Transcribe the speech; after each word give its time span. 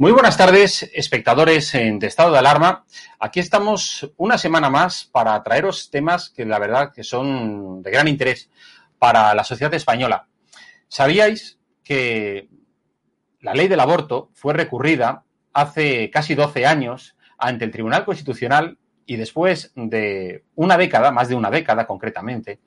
Muy 0.00 0.12
buenas 0.12 0.36
tardes, 0.36 0.88
espectadores 0.94 1.72
de 1.72 2.06
estado 2.06 2.30
de 2.30 2.38
alarma. 2.38 2.84
Aquí 3.18 3.40
estamos 3.40 4.08
una 4.16 4.38
semana 4.38 4.70
más 4.70 5.04
para 5.04 5.42
traeros 5.42 5.90
temas 5.90 6.30
que 6.30 6.44
la 6.44 6.60
verdad 6.60 6.92
que 6.94 7.02
son 7.02 7.82
de 7.82 7.90
gran 7.90 8.06
interés 8.06 8.48
para 9.00 9.34
la 9.34 9.42
sociedad 9.42 9.74
española. 9.74 10.28
¿Sabíais 10.86 11.58
que 11.82 12.48
la 13.40 13.54
ley 13.54 13.66
del 13.66 13.80
aborto 13.80 14.30
fue 14.34 14.54
recurrida 14.54 15.24
hace 15.52 16.10
casi 16.10 16.36
12 16.36 16.64
años 16.64 17.16
ante 17.36 17.64
el 17.64 17.72
Tribunal 17.72 18.04
Constitucional 18.04 18.78
y 19.04 19.16
después 19.16 19.72
de 19.74 20.44
una 20.54 20.78
década, 20.78 21.10
más 21.10 21.28
de 21.28 21.34
una 21.34 21.50
década 21.50 21.88
concretamente, 21.88 22.60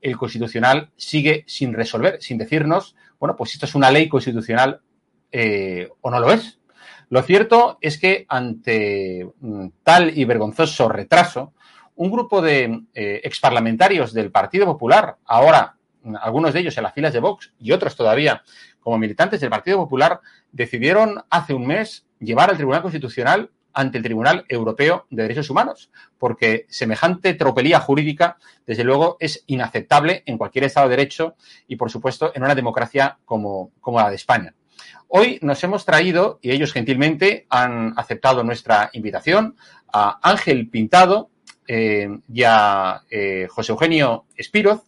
el 0.00 0.16
Constitucional 0.16 0.92
sigue 0.94 1.42
sin 1.48 1.74
resolver, 1.74 2.22
sin 2.22 2.38
decirnos, 2.38 2.94
bueno, 3.18 3.34
pues 3.34 3.54
esto 3.54 3.66
es 3.66 3.74
una 3.74 3.90
ley 3.90 4.08
constitucional 4.08 4.82
eh, 5.32 5.88
o 6.00 6.12
no 6.12 6.20
lo 6.20 6.30
es. 6.30 6.60
Lo 7.08 7.22
cierto 7.22 7.78
es 7.80 7.98
que 7.98 8.26
ante 8.28 9.28
mm, 9.40 9.68
tal 9.82 10.16
y 10.16 10.24
vergonzoso 10.24 10.88
retraso, 10.88 11.52
un 11.94 12.10
grupo 12.10 12.42
de 12.42 12.82
eh, 12.94 13.20
exparlamentarios 13.24 14.12
del 14.12 14.30
Partido 14.30 14.66
Popular, 14.66 15.16
ahora 15.24 15.76
mm, 16.02 16.16
algunos 16.20 16.52
de 16.52 16.60
ellos 16.60 16.76
en 16.76 16.82
las 16.82 16.94
filas 16.94 17.12
de 17.12 17.20
Vox 17.20 17.52
y 17.60 17.72
otros 17.72 17.96
todavía 17.96 18.42
como 18.80 18.98
militantes 18.98 19.40
del 19.40 19.50
Partido 19.50 19.78
Popular, 19.78 20.20
decidieron 20.52 21.22
hace 21.30 21.54
un 21.54 21.66
mes 21.66 22.06
llevar 22.20 22.50
al 22.50 22.56
Tribunal 22.56 22.82
Constitucional 22.82 23.50
ante 23.72 23.98
el 23.98 24.04
Tribunal 24.04 24.44
Europeo 24.48 25.06
de 25.10 25.22
Derechos 25.22 25.50
Humanos, 25.50 25.90
porque 26.18 26.66
semejante 26.68 27.34
tropelía 27.34 27.78
jurídica, 27.78 28.38
desde 28.66 28.84
luego, 28.84 29.16
es 29.20 29.44
inaceptable 29.46 30.22
en 30.24 30.38
cualquier 30.38 30.64
Estado 30.64 30.88
de 30.88 30.96
Derecho 30.96 31.36
y, 31.68 31.76
por 31.76 31.90
supuesto, 31.90 32.32
en 32.34 32.42
una 32.42 32.54
democracia 32.54 33.18
como, 33.26 33.72
como 33.80 34.00
la 34.00 34.08
de 34.08 34.16
España. 34.16 34.54
Hoy 35.08 35.38
nos 35.42 35.62
hemos 35.62 35.84
traído, 35.84 36.38
y 36.42 36.50
ellos 36.50 36.72
gentilmente 36.72 37.46
han 37.48 37.94
aceptado 37.96 38.42
nuestra 38.42 38.90
invitación, 38.92 39.56
a 39.92 40.18
Ángel 40.22 40.68
Pintado 40.68 41.30
eh, 41.66 42.08
y 42.32 42.42
a 42.44 43.02
eh, 43.10 43.46
José 43.50 43.72
Eugenio 43.72 44.26
Espiroz, 44.36 44.82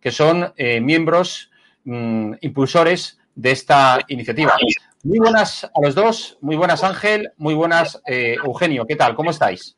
que 0.00 0.10
son 0.10 0.52
eh, 0.56 0.80
miembros 0.80 1.50
mm, 1.84 2.34
impulsores 2.40 3.18
de 3.34 3.52
esta 3.52 4.00
iniciativa. 4.08 4.54
Muy 5.02 5.18
buenas 5.18 5.64
a 5.64 5.80
los 5.80 5.94
dos, 5.94 6.36
muy 6.40 6.56
buenas 6.56 6.84
Ángel, 6.84 7.32
muy 7.38 7.54
buenas 7.54 8.02
Eugenio, 8.06 8.86
¿qué 8.86 8.96
tal? 8.96 9.14
¿Cómo 9.14 9.30
estáis? 9.30 9.74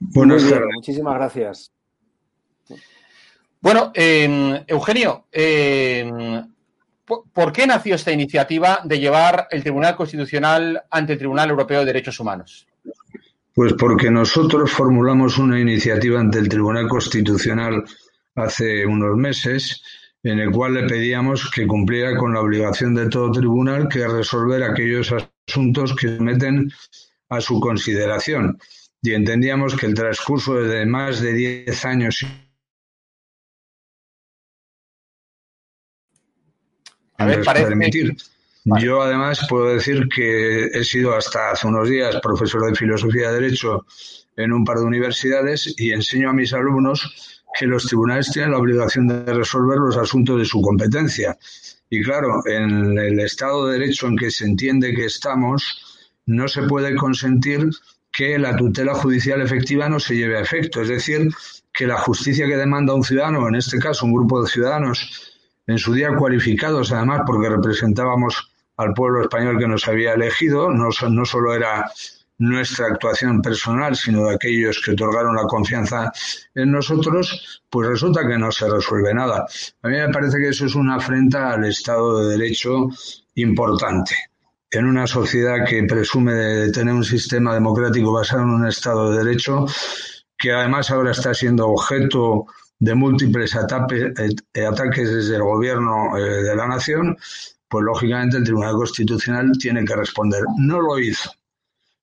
Buenas 0.00 0.42
tardes. 0.42 0.68
Muchísimas 0.74 1.14
gracias. 1.14 1.70
Bueno, 3.60 3.92
Eugenio, 3.94 5.26
¿Por 7.08 7.52
qué 7.52 7.66
nació 7.66 7.94
esta 7.94 8.12
iniciativa 8.12 8.80
de 8.84 9.00
llevar 9.00 9.48
el 9.50 9.62
Tribunal 9.62 9.96
Constitucional 9.96 10.82
ante 10.90 11.14
el 11.14 11.18
Tribunal 11.18 11.50
Europeo 11.50 11.80
de 11.80 11.86
Derechos 11.86 12.20
Humanos? 12.20 12.66
Pues 13.54 13.72
porque 13.72 14.10
nosotros 14.10 14.70
formulamos 14.70 15.38
una 15.38 15.58
iniciativa 15.58 16.20
ante 16.20 16.38
el 16.38 16.48
Tribunal 16.48 16.86
Constitucional 16.86 17.82
hace 18.34 18.86
unos 18.86 19.16
meses 19.16 19.82
en 20.22 20.38
el 20.38 20.50
cual 20.50 20.74
le 20.74 20.86
pedíamos 20.86 21.50
que 21.50 21.66
cumpliera 21.66 22.16
con 22.16 22.34
la 22.34 22.40
obligación 22.40 22.94
de 22.94 23.08
todo 23.08 23.32
tribunal 23.32 23.88
que 23.88 24.02
es 24.02 24.12
resolver 24.12 24.62
aquellos 24.62 25.12
asuntos 25.12 25.94
que 25.96 26.08
meten 26.20 26.70
a 27.30 27.40
su 27.40 27.58
consideración. 27.60 28.58
Y 29.00 29.14
entendíamos 29.14 29.76
que 29.76 29.86
el 29.86 29.94
transcurso 29.94 30.54
de 30.54 30.84
más 30.86 31.20
de 31.20 31.32
10 31.32 31.84
años 31.84 32.26
A 37.18 37.26
ver, 37.26 37.44
parece... 37.44 37.74
Yo 38.80 39.02
además 39.02 39.46
puedo 39.48 39.72
decir 39.72 40.08
que 40.14 40.66
he 40.66 40.84
sido 40.84 41.14
hasta 41.14 41.52
hace 41.52 41.66
unos 41.66 41.88
días 41.88 42.16
profesor 42.22 42.66
de 42.66 42.74
filosofía 42.74 43.30
de 43.30 43.40
derecho 43.40 43.86
en 44.36 44.52
un 44.52 44.64
par 44.64 44.78
de 44.78 44.84
universidades 44.84 45.74
y 45.78 45.92
enseño 45.92 46.30
a 46.30 46.32
mis 46.34 46.52
alumnos 46.52 47.42
que 47.58 47.66
los 47.66 47.86
tribunales 47.86 48.30
tienen 48.30 48.52
la 48.52 48.58
obligación 48.58 49.08
de 49.08 49.32
resolver 49.32 49.78
los 49.78 49.96
asuntos 49.96 50.38
de 50.38 50.44
su 50.44 50.60
competencia. 50.60 51.36
Y 51.90 52.02
claro, 52.02 52.42
en 52.46 52.98
el 52.98 53.18
Estado 53.20 53.66
de 53.66 53.78
Derecho 53.78 54.06
en 54.06 54.16
que 54.16 54.30
se 54.30 54.44
entiende 54.44 54.94
que 54.94 55.06
estamos, 55.06 56.04
no 56.26 56.46
se 56.46 56.62
puede 56.64 56.94
consentir 56.94 57.70
que 58.12 58.38
la 58.38 58.54
tutela 58.56 58.94
judicial 58.94 59.40
efectiva 59.40 59.88
no 59.88 59.98
se 59.98 60.14
lleve 60.14 60.38
a 60.38 60.42
efecto. 60.42 60.82
Es 60.82 60.88
decir, 60.88 61.28
que 61.72 61.86
la 61.86 61.96
justicia 61.98 62.46
que 62.46 62.56
demanda 62.56 62.94
un 62.94 63.04
ciudadano, 63.04 63.48
en 63.48 63.54
este 63.54 63.78
caso 63.78 64.04
un 64.04 64.12
grupo 64.12 64.42
de 64.42 64.50
ciudadanos, 64.50 65.37
en 65.68 65.78
su 65.78 65.92
día 65.92 66.16
cualificados 66.16 66.90
además 66.92 67.22
porque 67.24 67.48
representábamos 67.48 68.50
al 68.78 68.94
pueblo 68.94 69.22
español 69.22 69.58
que 69.58 69.68
nos 69.68 69.86
había 69.86 70.14
elegido, 70.14 70.70
no, 70.70 70.90
solo 70.90 71.54
era 71.54 71.90
nuestra 72.38 72.86
actuación 72.86 73.42
personal, 73.42 73.96
sino 73.96 74.26
de 74.26 74.34
aquellos 74.36 74.80
que 74.82 74.92
otorgaron 74.92 75.34
la 75.34 75.42
confianza 75.42 76.10
en 76.54 76.70
nosotros, 76.70 77.62
pues 77.68 77.88
resulta 77.88 78.26
que 78.26 78.38
no 78.38 78.50
se 78.52 78.70
resuelve 78.70 79.12
nada. 79.12 79.46
A 79.82 79.88
mí 79.88 79.96
me 79.96 80.08
parece 80.10 80.38
que 80.38 80.48
eso 80.48 80.66
es 80.66 80.74
una 80.76 80.96
afrenta 80.96 81.52
al 81.52 81.64
Estado 81.64 82.20
de 82.20 82.38
Derecho 82.38 82.88
importante. 83.34 84.14
En 84.70 84.86
una 84.86 85.06
sociedad 85.06 85.66
que 85.66 85.82
presume 85.82 86.34
de 86.34 86.72
tener 86.72 86.94
un 86.94 87.04
sistema 87.04 87.54
democrático 87.54 88.12
basado 88.12 88.42
en 88.42 88.50
un 88.50 88.68
Estado 88.68 89.10
de 89.10 89.24
Derecho, 89.24 89.66
que 90.38 90.52
además 90.52 90.90
ahora 90.92 91.10
está 91.10 91.34
siendo 91.34 91.66
objeto 91.66 92.46
de 92.80 92.94
múltiples 92.94 93.54
eh, 93.54 94.66
ataques 94.66 95.12
desde 95.12 95.36
el 95.36 95.42
gobierno 95.42 96.16
eh, 96.16 96.42
de 96.42 96.56
la 96.56 96.66
nación, 96.66 97.16
pues 97.68 97.84
lógicamente 97.84 98.36
el 98.38 98.44
Tribunal 98.44 98.74
Constitucional 98.74 99.52
tiene 99.58 99.84
que 99.84 99.96
responder. 99.96 100.42
No 100.58 100.80
lo 100.80 100.98
hizo. 100.98 101.30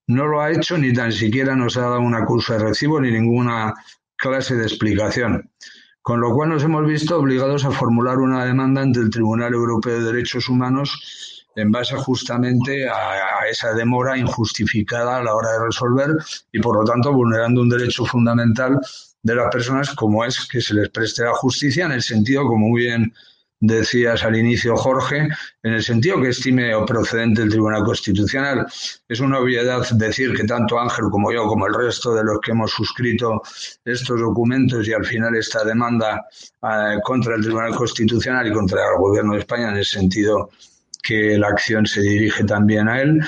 No 0.08 0.28
lo 0.28 0.42
ha 0.42 0.52
hecho 0.52 0.78
ni 0.78 0.94
tan 0.94 1.12
siquiera 1.12 1.56
nos 1.56 1.78
ha 1.78 1.82
dado 1.82 2.00
una 2.00 2.26
curso 2.26 2.54
de 2.54 2.60
recibo 2.60 3.02
ni 3.02 3.12
ninguna 3.12 3.74
clase 4.16 4.56
de 4.56 4.64
explicación. 4.64 5.50
Con 6.02 6.22
lo 6.22 6.32
cual 6.36 6.50
nos 6.50 6.64
hemos 6.64 6.86
visto 6.86 7.18
obligados 7.18 7.66
a 7.66 7.72
formular 7.72 8.20
una 8.20 8.46
demanda 8.46 8.82
ante 8.82 9.00
el 9.00 9.10
Tribunal 9.10 9.54
Europeo 9.54 10.00
de 10.00 10.14
Derechos 10.14 10.48
Humanos 10.50 11.46
en 11.56 11.72
base 11.72 11.96
justamente 11.96 12.88
a, 12.88 13.48
esa 13.50 13.74
demora 13.74 14.18
injustificada 14.18 15.18
a 15.18 15.24
la 15.24 15.34
hora 15.34 15.54
de 15.54 15.66
resolver 15.66 16.12
y 16.52 16.60
por 16.60 16.78
lo 16.78 16.84
tanto 16.84 17.14
vulnerando 17.14 17.62
un 17.62 17.70
derecho 17.70 18.06
fundamental 18.06 18.80
de 19.26 19.34
las 19.34 19.50
personas 19.52 19.90
como 19.96 20.24
es 20.24 20.48
que 20.48 20.62
se 20.62 20.76
les 20.76 20.90
preste 20.90 21.24
la 21.24 21.34
justicia 21.34 21.86
en 21.86 21.94
el 21.94 22.04
sentido, 22.04 22.44
como 22.44 22.68
muy 22.68 22.84
bien 22.84 23.12
decías 23.60 24.24
al 24.24 24.36
inicio, 24.36 24.76
Jorge, 24.76 25.28
en 25.64 25.74
el 25.74 25.82
sentido 25.82 26.22
que 26.22 26.30
estime 26.30 26.76
o 26.76 26.86
procedente 26.86 27.42
el 27.42 27.50
Tribunal 27.50 27.84
Constitucional. 27.84 28.68
Es 29.10 29.20
una 29.22 29.40
obviedad 29.40 29.82
decir 29.94 30.36
que 30.36 30.44
tanto 30.44 30.80
Ángel 30.80 31.06
como 31.10 31.32
yo, 31.34 31.48
como 31.48 31.66
el 31.66 31.74
resto 31.74 32.14
de 32.14 32.24
los 32.24 32.40
que 32.40 32.52
hemos 32.52 32.70
suscrito 32.70 33.42
estos 33.84 34.20
documentos 34.20 34.88
y 34.88 34.94
al 34.94 35.06
final 35.06 35.36
esta 35.36 35.64
demanda 35.64 36.28
eh, 36.62 37.00
contra 37.04 37.36
el 37.36 37.42
Tribunal 37.42 37.74
Constitucional 37.74 38.46
y 38.46 38.54
contra 38.54 38.80
el 38.80 39.00
Gobierno 39.00 39.34
de 39.34 39.40
España, 39.40 39.72
en 39.72 39.78
el 39.78 39.86
sentido 39.86 40.52
que 41.02 41.36
la 41.40 41.48
acción 41.48 41.88
se 41.88 42.02
dirige 42.02 42.44
también 42.44 42.88
a 42.88 43.02
él, 43.02 43.22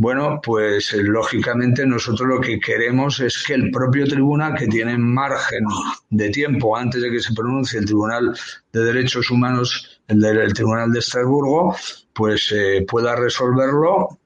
bueno, 0.00 0.40
pues 0.42 0.94
eh, 0.94 1.02
lógicamente 1.02 1.84
nosotros 1.84 2.26
lo 2.26 2.40
que 2.40 2.58
queremos 2.58 3.20
es 3.20 3.44
que 3.46 3.52
el 3.52 3.70
propio 3.70 4.06
tribunal, 4.06 4.54
que 4.54 4.66
tiene 4.66 4.96
margen 4.96 5.66
de 6.08 6.30
tiempo 6.30 6.74
antes 6.74 7.02
de 7.02 7.10
que 7.10 7.20
se 7.20 7.34
pronuncie 7.34 7.80
el 7.80 7.84
Tribunal 7.84 8.34
de 8.72 8.80
Derechos 8.82 9.30
Humanos, 9.30 10.00
el 10.08 10.18
del 10.18 10.54
Tribunal 10.54 10.90
de 10.90 11.00
Estrasburgo, 11.00 11.76
pues 12.14 12.50
eh, 12.50 12.86
pueda 12.88 13.14
resolverlo 13.14 14.18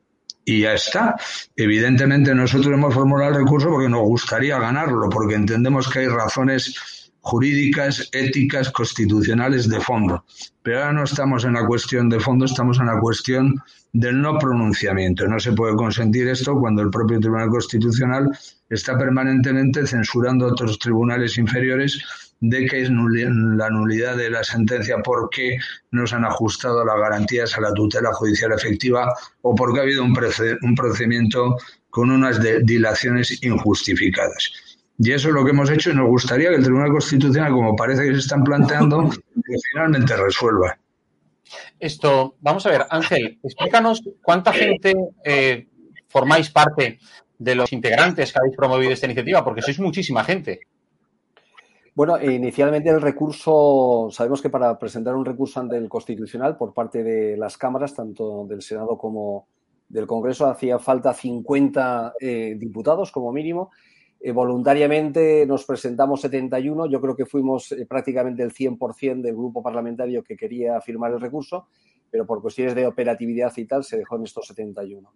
y 0.44 0.60
ya 0.60 0.74
está. 0.74 1.16
Evidentemente 1.56 2.32
nosotros 2.36 2.72
hemos 2.72 2.94
formulado 2.94 3.32
el 3.32 3.38
recurso 3.44 3.68
porque 3.68 3.88
nos 3.88 4.02
gustaría 4.02 4.60
ganarlo, 4.60 5.10
porque 5.10 5.34
entendemos 5.34 5.90
que 5.90 5.98
hay 5.98 6.06
razones 6.06 7.03
jurídicas, 7.24 8.08
éticas, 8.12 8.70
constitucionales 8.70 9.68
de 9.68 9.80
fondo. 9.80 10.24
Pero 10.62 10.78
ahora 10.78 10.92
no 10.92 11.04
estamos 11.04 11.44
en 11.44 11.54
la 11.54 11.66
cuestión 11.66 12.10
de 12.10 12.20
fondo, 12.20 12.44
estamos 12.44 12.78
en 12.78 12.86
la 12.86 13.00
cuestión 13.00 13.54
del 13.94 14.20
no 14.20 14.38
pronunciamiento. 14.38 15.26
No 15.26 15.40
se 15.40 15.52
puede 15.52 15.74
consentir 15.74 16.28
esto 16.28 16.54
cuando 16.58 16.82
el 16.82 16.90
propio 16.90 17.18
Tribunal 17.20 17.48
Constitucional 17.48 18.30
está 18.68 18.98
permanentemente 18.98 19.86
censurando 19.86 20.46
a 20.46 20.52
otros 20.52 20.78
tribunales 20.78 21.38
inferiores 21.38 21.98
de 22.40 22.66
que 22.66 22.82
es 22.82 22.90
la 22.90 23.70
nulidad 23.70 24.16
de 24.16 24.28
la 24.28 24.44
sentencia 24.44 24.98
porque 25.02 25.56
no 25.92 26.06
se 26.06 26.16
han 26.16 26.26
ajustado 26.26 26.84
las 26.84 26.98
garantías 26.98 27.56
a 27.56 27.62
la 27.62 27.72
tutela 27.72 28.12
judicial 28.12 28.52
efectiva 28.52 29.14
o 29.40 29.54
porque 29.54 29.80
ha 29.80 29.82
habido 29.82 30.04
un, 30.04 30.12
procedimiento 30.12 31.56
con 31.88 32.10
unas 32.10 32.38
dilaciones 32.64 33.42
injustificadas. 33.42 34.73
Y 34.98 35.12
eso 35.12 35.28
es 35.28 35.34
lo 35.34 35.44
que 35.44 35.50
hemos 35.50 35.70
hecho 35.70 35.90
y 35.90 35.94
nos 35.94 36.08
gustaría 36.08 36.50
que 36.50 36.56
el 36.56 36.62
Tribunal 36.64 36.92
Constitucional, 36.92 37.52
como 37.52 37.74
parece 37.74 38.04
que 38.04 38.12
se 38.12 38.20
están 38.20 38.44
planteando, 38.44 39.10
que 39.10 39.56
finalmente 39.72 40.16
resuelva. 40.16 40.78
Esto, 41.78 42.36
vamos 42.40 42.64
a 42.66 42.70
ver, 42.70 42.86
Ángel, 42.88 43.38
explícanos 43.42 44.02
cuánta 44.22 44.52
gente 44.52 44.94
eh, 45.24 45.68
formáis 46.08 46.50
parte 46.50 46.98
de 47.38 47.54
los 47.54 47.72
integrantes 47.72 48.32
que 48.32 48.38
habéis 48.38 48.56
promovido 48.56 48.92
esta 48.92 49.06
iniciativa, 49.06 49.44
porque 49.44 49.62
sois 49.62 49.80
muchísima 49.80 50.22
gente. 50.22 50.60
Bueno, 51.94 52.20
inicialmente 52.20 52.90
el 52.90 53.00
recurso, 53.00 54.08
sabemos 54.10 54.42
que 54.42 54.50
para 54.50 54.78
presentar 54.78 55.14
un 55.14 55.24
recurso 55.24 55.60
ante 55.60 55.76
el 55.76 55.88
Constitucional 55.88 56.56
por 56.56 56.72
parte 56.72 57.02
de 57.02 57.36
las 57.36 57.56
cámaras, 57.56 57.94
tanto 57.94 58.46
del 58.46 58.62
Senado 58.62 58.96
como 58.96 59.46
del 59.88 60.06
Congreso, 60.06 60.46
hacía 60.46 60.78
falta 60.78 61.12
50 61.12 62.14
eh, 62.20 62.56
diputados 62.58 63.12
como 63.12 63.32
mínimo 63.32 63.70
eh, 64.26 64.32
voluntariamente 64.32 65.44
nos 65.44 65.66
presentamos 65.66 66.22
71, 66.22 66.86
yo 66.86 66.98
creo 66.98 67.14
que 67.14 67.26
fuimos 67.26 67.70
eh, 67.72 67.84
prácticamente 67.84 68.42
el 68.42 68.54
100% 68.54 69.20
del 69.20 69.34
grupo 69.34 69.62
parlamentario 69.62 70.24
que 70.24 70.34
quería 70.34 70.80
firmar 70.80 71.12
el 71.12 71.20
recurso, 71.20 71.66
pero 72.10 72.24
por 72.24 72.40
cuestiones 72.40 72.74
de 72.74 72.86
operatividad 72.86 73.52
y 73.54 73.66
tal 73.66 73.84
se 73.84 73.98
dejó 73.98 74.16
en 74.16 74.22
estos 74.22 74.46
71. 74.46 75.12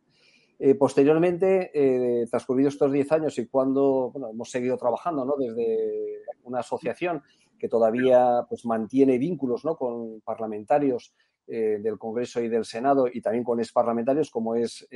Eh, 0.59 0.75
posteriormente, 0.75 2.27
transcurridos 2.29 2.75
estos 2.75 2.93
10 2.93 3.13
años 3.13 3.39
y 3.39 3.47
cuando 3.47 4.13
hemos 4.31 4.51
seguido 4.51 4.77
trabajando 4.77 5.25
¿no? 5.25 5.37
desde 5.39 6.25
una 6.43 6.59
asociación 6.59 7.23
que 7.59 7.67
todavía 7.67 8.45
pues, 8.47 8.67
mantiene 8.67 9.17
vínculos 9.17 9.65
¿no? 9.65 9.75
con 9.77 10.21
parlamentarios 10.21 11.15
del 11.47 11.97
Congreso 11.97 12.43
y 12.43 12.49
del 12.49 12.67
Senado 12.67 13.07
y 13.11 13.23
también 13.23 13.43
con 13.43 13.59
exparlamentarios 13.59 14.29
como 14.31 14.55
es 14.55 14.87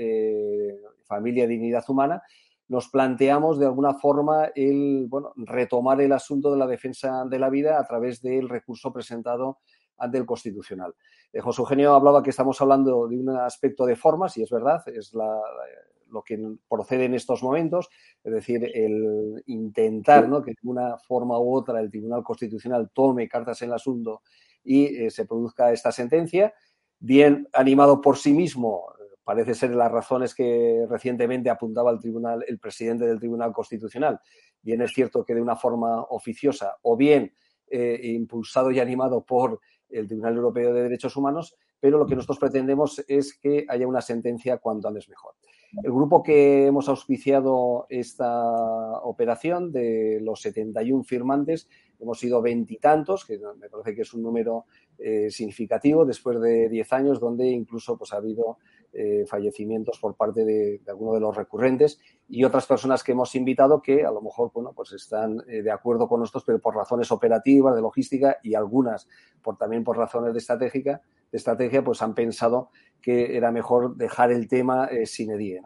Familia 1.07 1.47
Dignidad 1.47 1.85
Humana, 1.89 2.23
nos 2.69 2.89
planteamos 2.89 3.59
de 3.59 3.67
alguna 3.67 3.95
forma 3.95 4.47
el 4.55 5.07
bueno, 5.09 5.33
retomar 5.37 6.01
el 6.01 6.13
asunto 6.13 6.51
de 6.51 6.59
la 6.59 6.67
defensa 6.67 7.25
de 7.25 7.39
la 7.39 7.51
vida 7.51 7.79
a 7.79 7.87
través 7.87 8.23
del 8.23 8.49
recurso 8.49 8.93
presentado 8.93 9.59
ante 9.99 10.19
el 10.19 10.27
Constitucional. 10.27 10.95
Eh, 11.33 11.41
José 11.41 11.63
Eugenio 11.63 11.95
hablaba 11.95 12.23
que 12.23 12.31
estamos 12.31 12.61
hablando 12.61 13.09
de 13.09 13.17
un 13.17 13.31
aspecto 13.31 13.87
de 13.87 13.97
formas, 13.97 14.37
y 14.37 14.43
es 14.43 14.51
verdad, 14.51 14.83
es 14.89 15.13
lo 15.15 16.23
que 16.23 16.39
procede 16.69 17.07
en 17.07 17.15
estos 17.15 17.43
momentos, 17.43 17.89
es 18.23 18.33
decir, 18.33 18.71
el 18.75 19.43
intentar 19.47 20.29
que 20.45 20.53
de 20.53 20.57
una 20.69 20.99
forma 20.99 21.39
u 21.39 21.55
otra 21.55 21.81
el 21.81 21.91
Tribunal 21.91 22.23
Constitucional 22.23 22.91
tome 22.93 23.29
cartas 23.29 23.63
en 23.63 23.69
el 23.69 23.75
asunto 23.75 24.23
y 24.65 24.85
eh, 24.85 25.11
se 25.11 25.25
produzca 25.25 25.73
esta 25.73 25.91
sentencia, 25.91 26.53
bien 26.99 27.49
animado 27.53 28.01
por 28.01 28.17
sí 28.17 28.33
mismo 28.33 28.93
parece 29.25 29.55
ser 29.55 29.75
las 29.75 29.91
razones 29.91 30.35
que 30.35 30.87
recientemente 30.89 31.51
apuntaba 31.51 31.91
el 31.91 32.59
presidente 32.59 33.07
del 33.07 33.19
Tribunal 33.19 33.53
Constitucional. 33.53 34.21
Bien 34.61 34.83
es 34.83 34.93
cierto 34.93 35.25
que 35.25 35.35
de 35.35 35.43
una 35.43 35.57
forma 35.57 36.03
oficiosa 36.03 36.77
o 36.83 36.97
bien 36.97 37.33
eh, 37.69 38.01
impulsado 38.03 38.71
y 38.71 38.81
animado 38.81 39.25
por 39.25 39.61
el 39.89 40.07
Tribunal 40.07 40.37
Europeo 40.37 40.73
de 40.73 40.83
Derechos 40.83 41.17
Humanos, 41.17 41.57
pero 41.81 41.99
lo 41.99 42.07
que 42.07 42.15
nosotros 42.15 42.39
pretendemos 42.39 43.05
es 43.09 43.39
que 43.39 43.67
haya 43.69 43.87
una 43.87 44.01
sentencia 44.01 44.59
cuanto 44.59 44.89
antes 44.89 45.09
mejor. 45.09 45.35
El 45.83 45.91
grupo 45.91 46.23
que 46.23 46.67
hemos 46.67 46.89
auspiciado 46.91 47.87
esta 47.89 49.01
operación, 49.01 49.73
de 49.73 50.21
los 50.21 50.43
71 50.43 51.03
firmantes, 51.03 51.67
hemos 51.99 52.19
sido 52.19 52.43
veintitantos, 52.43 53.25
que 53.25 53.39
me 53.59 53.71
parece 53.71 53.95
que 53.95 54.03
es 54.03 54.13
un 54.13 54.23
número 54.23 54.67
eh, 54.99 55.31
significativo 55.31 56.05
después 56.05 56.41
de 56.41 56.69
10 56.69 56.93
años, 56.93 57.21
donde 57.21 57.49
incluso 57.49 57.97
pues, 57.97 58.13
ha 58.13 58.19
habido 58.19 58.59
eh, 58.95 59.25
fallecimientos 59.27 59.99
por 59.99 60.17
parte 60.17 60.45
de, 60.45 60.83
de 60.85 60.91
algunos 60.91 61.15
de 61.15 61.21
los 61.21 61.35
recurrentes 61.35 61.99
y 62.29 62.45
otras 62.45 62.67
personas 62.67 63.03
que 63.03 63.13
hemos 63.13 63.35
invitado 63.35 63.81
que 63.81 64.05
a 64.05 64.11
lo 64.11 64.21
mejor 64.21 64.51
bueno, 64.53 64.75
pues 64.77 64.93
están 64.93 65.43
eh, 65.49 65.63
de 65.63 65.71
acuerdo 65.71 66.07
con 66.07 66.21
nosotros, 66.21 66.45
pero 66.45 66.59
por 66.59 66.77
razones 66.77 67.11
operativas, 67.11 67.75
de 67.75 67.81
logística 67.81 68.37
y 68.43 68.55
algunas 68.55 69.09
por, 69.41 69.57
también 69.57 69.83
por 69.83 69.97
razones 69.97 70.35
de, 70.35 70.41
estratégica, 70.41 71.01
de 71.31 71.39
estrategia, 71.39 71.83
pues 71.83 72.03
han 72.03 72.15
pensado 72.15 72.69
que 73.01 73.35
era 73.35 73.51
mejor 73.51 73.97
dejar 73.97 74.31
el 74.31 74.47
tema 74.47 74.85
eh, 74.89 75.07
sin 75.07 75.31
edie. 75.31 75.63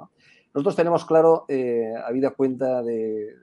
Nosotros 0.55 0.77
tenemos 0.77 1.05
claro, 1.05 1.47
habida 2.07 2.31
cuenta 2.31 2.81
de, 2.81 3.35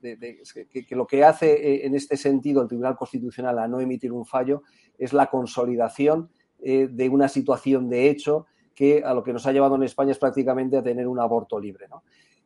que, 0.00 0.96
lo 0.96 1.06
que 1.06 1.24
hace 1.24 1.84
en 1.84 1.94
este 1.94 2.16
sentido 2.16 2.62
el 2.62 2.68
Tribunal 2.68 2.96
Constitucional 2.96 3.58
a 3.58 3.68
no 3.68 3.80
emitir 3.80 4.12
un 4.12 4.24
fallo 4.24 4.62
es 4.96 5.12
la 5.12 5.26
consolidación 5.26 6.30
de 6.58 7.08
una 7.08 7.28
situación 7.28 7.88
de 7.90 8.08
hecho 8.08 8.46
que 8.80 9.02
a 9.04 9.12
lo 9.12 9.22
que 9.22 9.34
nos 9.34 9.46
ha 9.46 9.52
llevado 9.52 9.74
en 9.74 9.82
España 9.82 10.12
es 10.12 10.18
prácticamente 10.18 10.74
a 10.78 10.82
tener 10.82 11.06
un 11.06 11.20
aborto 11.20 11.60
libre. 11.60 11.84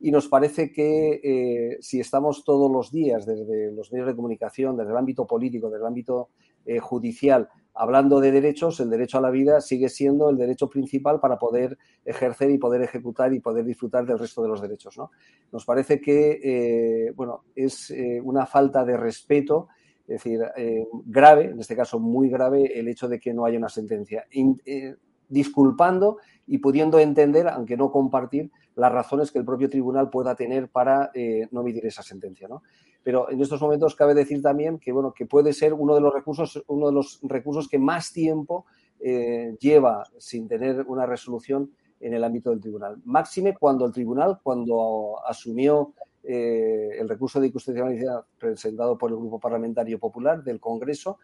Y 0.00 0.10
nos 0.10 0.26
parece 0.26 0.72
que 0.72 1.20
eh, 1.22 1.78
si 1.80 2.00
estamos 2.00 2.42
todos 2.42 2.68
los 2.68 2.90
días 2.90 3.24
desde 3.24 3.70
los 3.70 3.92
medios 3.92 4.08
de 4.08 4.16
comunicación, 4.16 4.76
desde 4.76 4.90
el 4.90 4.96
ámbito 4.96 5.28
político, 5.28 5.68
desde 5.68 5.82
el 5.82 5.86
ámbito 5.86 6.30
eh, 6.66 6.80
judicial, 6.80 7.48
hablando 7.72 8.18
de 8.18 8.32
derechos, 8.32 8.80
el 8.80 8.90
derecho 8.90 9.18
a 9.18 9.20
la 9.20 9.30
vida 9.30 9.60
sigue 9.60 9.88
siendo 9.88 10.28
el 10.28 10.36
derecho 10.36 10.68
principal 10.68 11.20
para 11.20 11.38
poder 11.38 11.78
ejercer 12.04 12.50
y 12.50 12.58
poder 12.58 12.82
ejecutar 12.82 13.32
y 13.32 13.38
poder 13.38 13.64
disfrutar 13.64 14.04
del 14.04 14.18
resto 14.18 14.42
de 14.42 14.48
los 14.48 14.60
derechos. 14.60 14.98
Nos 15.52 15.64
parece 15.64 16.00
que 16.00 16.40
eh, 16.42 17.12
bueno, 17.12 17.44
es 17.54 17.94
una 18.24 18.44
falta 18.44 18.84
de 18.84 18.96
respeto 18.96 19.68
Es 20.02 20.24
decir, 20.24 20.40
grave, 21.06 21.44
en 21.44 21.60
este 21.60 21.76
caso 21.76 22.00
muy 22.00 22.28
grave, 22.28 22.76
el 22.76 22.88
hecho 22.88 23.06
de 23.06 23.20
que 23.20 23.32
no 23.32 23.44
haya 23.44 23.56
una 23.56 23.68
sentencia. 23.68 24.26
Disculpando 25.34 26.18
y 26.46 26.58
pudiendo 26.58 26.98
entender, 26.98 27.48
aunque 27.48 27.76
no 27.76 27.90
compartir, 27.90 28.50
las 28.76 28.92
razones 28.92 29.30
que 29.30 29.38
el 29.38 29.44
propio 29.44 29.68
tribunal 29.68 30.10
pueda 30.10 30.34
tener 30.34 30.68
para 30.68 31.10
eh, 31.14 31.48
no 31.50 31.60
emitir 31.60 31.84
esa 31.86 32.02
sentencia. 32.02 32.48
¿no? 32.48 32.62
Pero 33.02 33.30
en 33.30 33.40
estos 33.40 33.60
momentos 33.60 33.94
cabe 33.94 34.14
decir 34.14 34.40
también 34.40 34.78
que, 34.78 34.92
bueno, 34.92 35.12
que 35.12 35.26
puede 35.26 35.52
ser 35.52 35.74
uno 35.74 35.94
de 35.94 36.00
los 36.00 36.12
recursos, 36.12 36.62
uno 36.68 36.86
de 36.86 36.92
los 36.92 37.20
recursos 37.22 37.68
que 37.68 37.78
más 37.78 38.12
tiempo 38.12 38.66
lleva 39.60 40.04
sin 40.16 40.48
tener 40.48 40.82
una 40.86 41.04
resolución 41.04 41.70
en 42.00 42.14
el 42.14 42.24
ámbito 42.24 42.50
del 42.50 42.60
tribunal. 42.60 42.96
Máxime 43.04 43.54
cuando 43.54 43.86
el 43.86 43.92
tribunal, 43.92 44.38
cuando 44.42 45.16
asumió 45.26 45.92
eh, 46.26 46.90
el 46.98 47.08
recurso 47.08 47.40
de 47.40 47.48
inconstitucionalidad 47.48 48.24
presentado 48.38 48.96
por 48.96 49.10
el 49.10 49.16
Grupo 49.16 49.38
Parlamentario 49.38 49.98
Popular 49.98 50.42
del 50.42 50.60
Congreso, 50.60 51.18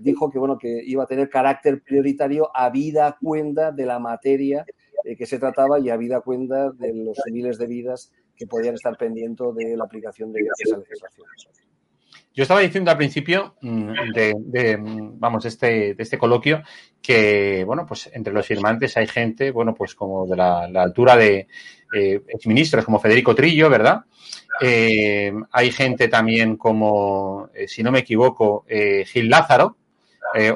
dijo 0.00 0.30
que, 0.30 0.38
bueno, 0.38 0.58
que 0.58 0.82
iba 0.84 1.04
a 1.04 1.06
tener 1.06 1.28
carácter 1.28 1.82
prioritario 1.82 2.50
a 2.54 2.70
vida 2.70 3.16
cuenta 3.20 3.72
de 3.72 3.86
la 3.86 3.98
materia 3.98 4.64
eh, 5.04 5.16
que 5.16 5.26
se 5.26 5.38
trataba 5.38 5.78
y 5.78 5.90
a 5.90 5.96
vida 5.96 6.20
cuenta 6.20 6.70
de 6.72 6.92
los 6.92 7.16
miles 7.30 7.56
de 7.58 7.66
vidas 7.66 8.12
que 8.36 8.46
podían 8.46 8.74
estar 8.74 8.96
pendientes 8.96 9.46
de 9.54 9.76
la 9.76 9.84
aplicación 9.84 10.32
de 10.32 10.40
esa 10.40 10.76
legislación. 10.76 11.26
Yo 12.34 12.42
estaba 12.42 12.60
diciendo 12.60 12.90
al 12.90 12.96
principio 12.96 13.56
mm, 13.62 14.12
de, 14.14 14.76
vamos, 14.80 15.44
este, 15.44 16.00
este 16.00 16.18
coloquio 16.18 16.62
que, 17.02 17.64
bueno, 17.64 17.84
pues 17.86 18.10
entre 18.12 18.32
los 18.32 18.46
firmantes 18.46 18.96
hay 18.96 19.06
gente, 19.06 19.50
bueno, 19.50 19.74
pues 19.74 19.94
como 19.94 20.26
de 20.26 20.36
la, 20.36 20.64
altura 20.64 21.16
de 21.16 21.48
eh, 21.94 22.20
exministros 22.28 22.84
como 22.84 22.98
Federico 22.98 23.34
Trillo, 23.34 23.70
¿verdad? 23.70 24.04
Eh, 24.60 25.32
hay 25.52 25.70
gente 25.70 26.08
también 26.08 26.56
como, 26.56 27.48
eh, 27.54 27.68
si 27.68 27.82
no 27.82 27.92
me 27.92 28.00
equivoco, 28.00 28.64
eh, 28.68 29.04
Gil 29.06 29.28
Lázaro, 29.28 29.76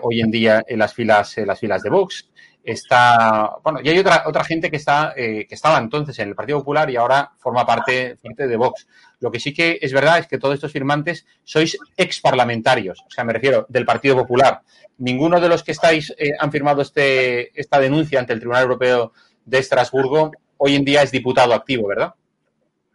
hoy 0.02 0.20
en 0.20 0.30
día 0.30 0.62
en 0.66 0.78
las 0.78 0.92
filas, 0.92 1.38
en 1.38 1.46
las 1.46 1.58
filas 1.58 1.82
de 1.82 1.88
Vox 1.88 2.28
está, 2.62 3.56
bueno, 3.64 3.80
y 3.82 3.88
hay 3.88 3.98
otra, 3.98 4.24
otra 4.26 4.44
gente 4.44 4.70
que 4.70 4.76
está, 4.76 5.14
que 5.16 5.46
estaba 5.50 5.78
entonces 5.78 6.16
en 6.18 6.28
el 6.28 6.34
Partido 6.34 6.58
Popular 6.58 6.90
y 6.90 6.96
ahora 6.96 7.32
forma 7.38 7.64
parte, 7.64 8.18
parte 8.22 8.46
de 8.46 8.56
Vox. 8.56 8.86
Lo 9.18 9.30
que 9.30 9.40
sí 9.40 9.54
que 9.54 9.78
es 9.80 9.94
verdad 9.94 10.18
es 10.18 10.26
que 10.26 10.36
todos 10.36 10.54
estos 10.56 10.70
firmantes 10.70 11.26
sois 11.42 11.78
ex 11.96 12.20
parlamentarios, 12.20 13.02
o 13.06 13.10
sea, 13.10 13.24
me 13.24 13.32
refiero 13.32 13.64
del 13.70 13.86
Partido 13.86 14.14
Popular. 14.14 14.60
Ninguno 14.98 15.40
de 15.40 15.48
los 15.48 15.64
que 15.64 15.72
estáis 15.72 16.14
han 16.38 16.52
firmado 16.52 16.82
este, 16.82 17.58
esta 17.58 17.80
denuncia 17.80 18.20
ante 18.20 18.34
el 18.34 18.40
Tribunal 18.40 18.64
Europeo 18.64 19.14
de 19.46 19.58
Estrasburgo 19.58 20.32
hoy 20.64 20.76
en 20.76 20.84
día 20.84 21.02
es 21.02 21.10
diputado 21.10 21.52
activo, 21.54 21.88
¿verdad? 21.88 22.14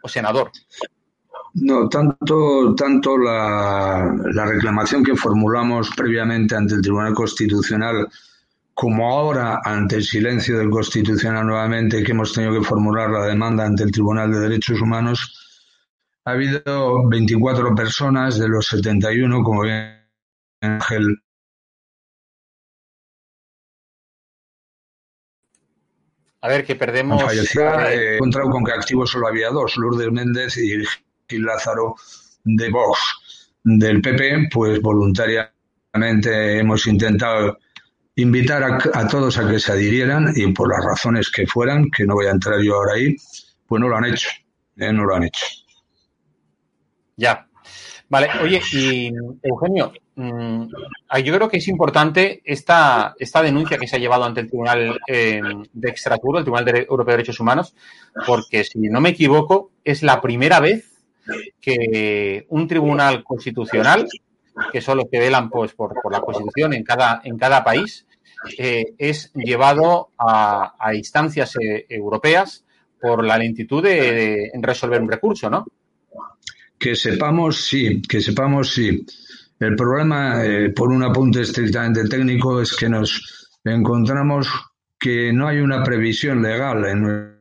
O 0.02 0.08
senador. 0.08 0.52
No, 1.54 1.90
tanto, 1.90 2.74
tanto 2.76 3.18
la, 3.18 4.16
la 4.34 4.46
reclamación 4.46 5.04
que 5.04 5.16
formulamos 5.16 5.90
previamente 5.96 6.56
ante 6.56 6.76
el 6.76 6.82
Tribunal 6.82 7.14
Constitucional 7.14 8.08
como 8.74 9.10
ahora, 9.12 9.60
ante 9.66 9.96
el 9.96 10.04
silencio 10.04 10.58
del 10.60 10.70
Constitucional 10.70 11.46
nuevamente, 11.46 12.04
que 12.04 12.12
hemos 12.12 12.32
tenido 12.32 12.54
que 12.54 12.66
formular 12.66 13.10
la 13.10 13.26
demanda 13.26 13.66
ante 13.66 13.84
el 13.84 13.92
Tribunal 13.92 14.32
de 14.32 14.40
Derechos 14.40 14.80
Humanos, 14.80 15.82
ha 16.26 16.32
habido 16.32 17.08
24 17.10 17.74
personas 17.74 18.38
de 18.38 18.48
los 18.48 18.68
71, 18.68 19.44
como 19.44 19.64
bien 19.64 19.98
Ángel. 20.62 21.18
A 26.48 26.50
ver, 26.50 26.63
que 26.63 26.77
perdemos. 26.77 27.22
encontrado 27.22 28.50
con 28.50 28.63
que 28.63 28.72
activo 28.72 29.06
solo 29.06 29.27
había 29.27 29.50
dos, 29.50 29.75
Lourdes 29.75 30.10
Méndez 30.13 30.56
y 30.56 30.82
Gil 31.27 31.44
Lázaro 31.44 31.96
de 32.46 32.70
Vox. 32.70 33.51
Del 33.66 34.01
PP, 34.01 34.48
pues 34.54 34.82
voluntariamente 34.82 35.51
hemos 36.58 36.88
intentado 36.88 37.58
invitar 38.16 38.63
a, 38.63 39.08
todos 39.10 39.38
a 39.38 39.50
que 39.50 39.60
se 39.60 39.74
adhirieran 39.74 40.32
y 40.38 40.54
por 40.54 40.70
las 40.70 40.86
razones 40.86 41.30
que 41.30 41.46
fueran, 41.46 41.92
que 41.92 42.06
no 42.06 42.13
voy 42.13 42.27
a 42.27 42.32
entrar 42.32 42.62
yo 42.62 42.75
ahora 42.75 42.94
ahí, 42.94 43.13
pues 43.68 43.82
no 43.82 43.89
lo 43.89 43.98
han 43.98 44.06
hecho, 44.06 44.30
¿eh? 44.77 44.94
no 44.94 45.04
lo 45.04 45.16
han 45.16 45.24
hecho. 45.24 45.46
Ya. 47.18 47.46
Vale, 48.08 48.30
oye, 48.42 48.62
y 48.72 49.12
Eugenio, 49.44 49.92
yo 50.18 51.36
creo 51.36 51.48
que 51.48 51.58
es 51.58 51.68
importante 51.68 52.42
esta, 52.44 53.14
esta 53.20 53.44
denuncia 53.44 53.78
que 53.78 53.88
se 53.88 53.96
ha 53.96 54.00
llevado 54.00 54.24
ante 54.24 54.42
el 54.42 54.48
Tribunal 54.48 55.00
eh, 55.08 55.42
de 55.72 55.90
Extraturbo, 55.90 56.40
el 56.40 56.44
Tribunal 56.44 56.68
Europeo 56.70 57.06
de 57.06 57.18
Derechos 57.18 57.40
Humanos, 57.40 57.76
porque 58.26 58.64
si 58.64 58.80
no 58.80 59.00
me 59.00 59.10
equivoco, 59.10 59.72
es 59.84 60.02
la 60.02 60.20
primera 60.20 60.60
vez 60.60 60.98
que 61.62 62.46
un 62.50 62.68
tribunal 62.68 63.24
constitucional, 63.24 64.08
que 64.72 64.82
son 64.82 64.98
los 64.98 65.08
que 65.12 65.20
velan 65.20 65.50
pues, 65.50 65.74
por, 65.74 65.94
la 66.12 66.22
Constitución 66.22 66.74
en 66.74 66.84
cada, 66.84 67.22
en 67.24 67.38
cada 67.38 67.64
país, 67.64 68.08
eh, 68.58 68.94
es 68.98 69.32
llevado 69.34 70.10
a, 70.18 70.74
instancias 70.96 71.56
eh, 71.62 71.86
europeas 71.90 72.64
por 73.00 73.24
la 73.24 73.38
lentitud 73.38 73.84
de, 73.84 74.52
resolver 74.62 75.02
un 75.02 75.12
recurso, 75.12 75.50
¿no? 75.50 75.68
Que 76.80 76.96
sepamos, 76.96 77.66
sí, 77.66 78.02
que 78.02 78.22
sepamos, 78.22 78.72
sí. 78.72 79.06
El 79.60 79.76
problema, 79.76 80.44
eh, 80.46 80.70
por 80.70 80.90
un 80.90 81.04
apunte 81.04 81.42
estrictamente 81.42 82.08
técnico, 82.08 82.62
es 82.62 82.76
que 82.76 82.88
nos 82.88 83.50
encontramos 83.64 84.48
que 85.00 85.34
no 85.34 85.48
hay 85.48 85.60
una 85.60 85.84
previsión 85.84 86.42
legal 86.42 86.86
en 86.86 87.38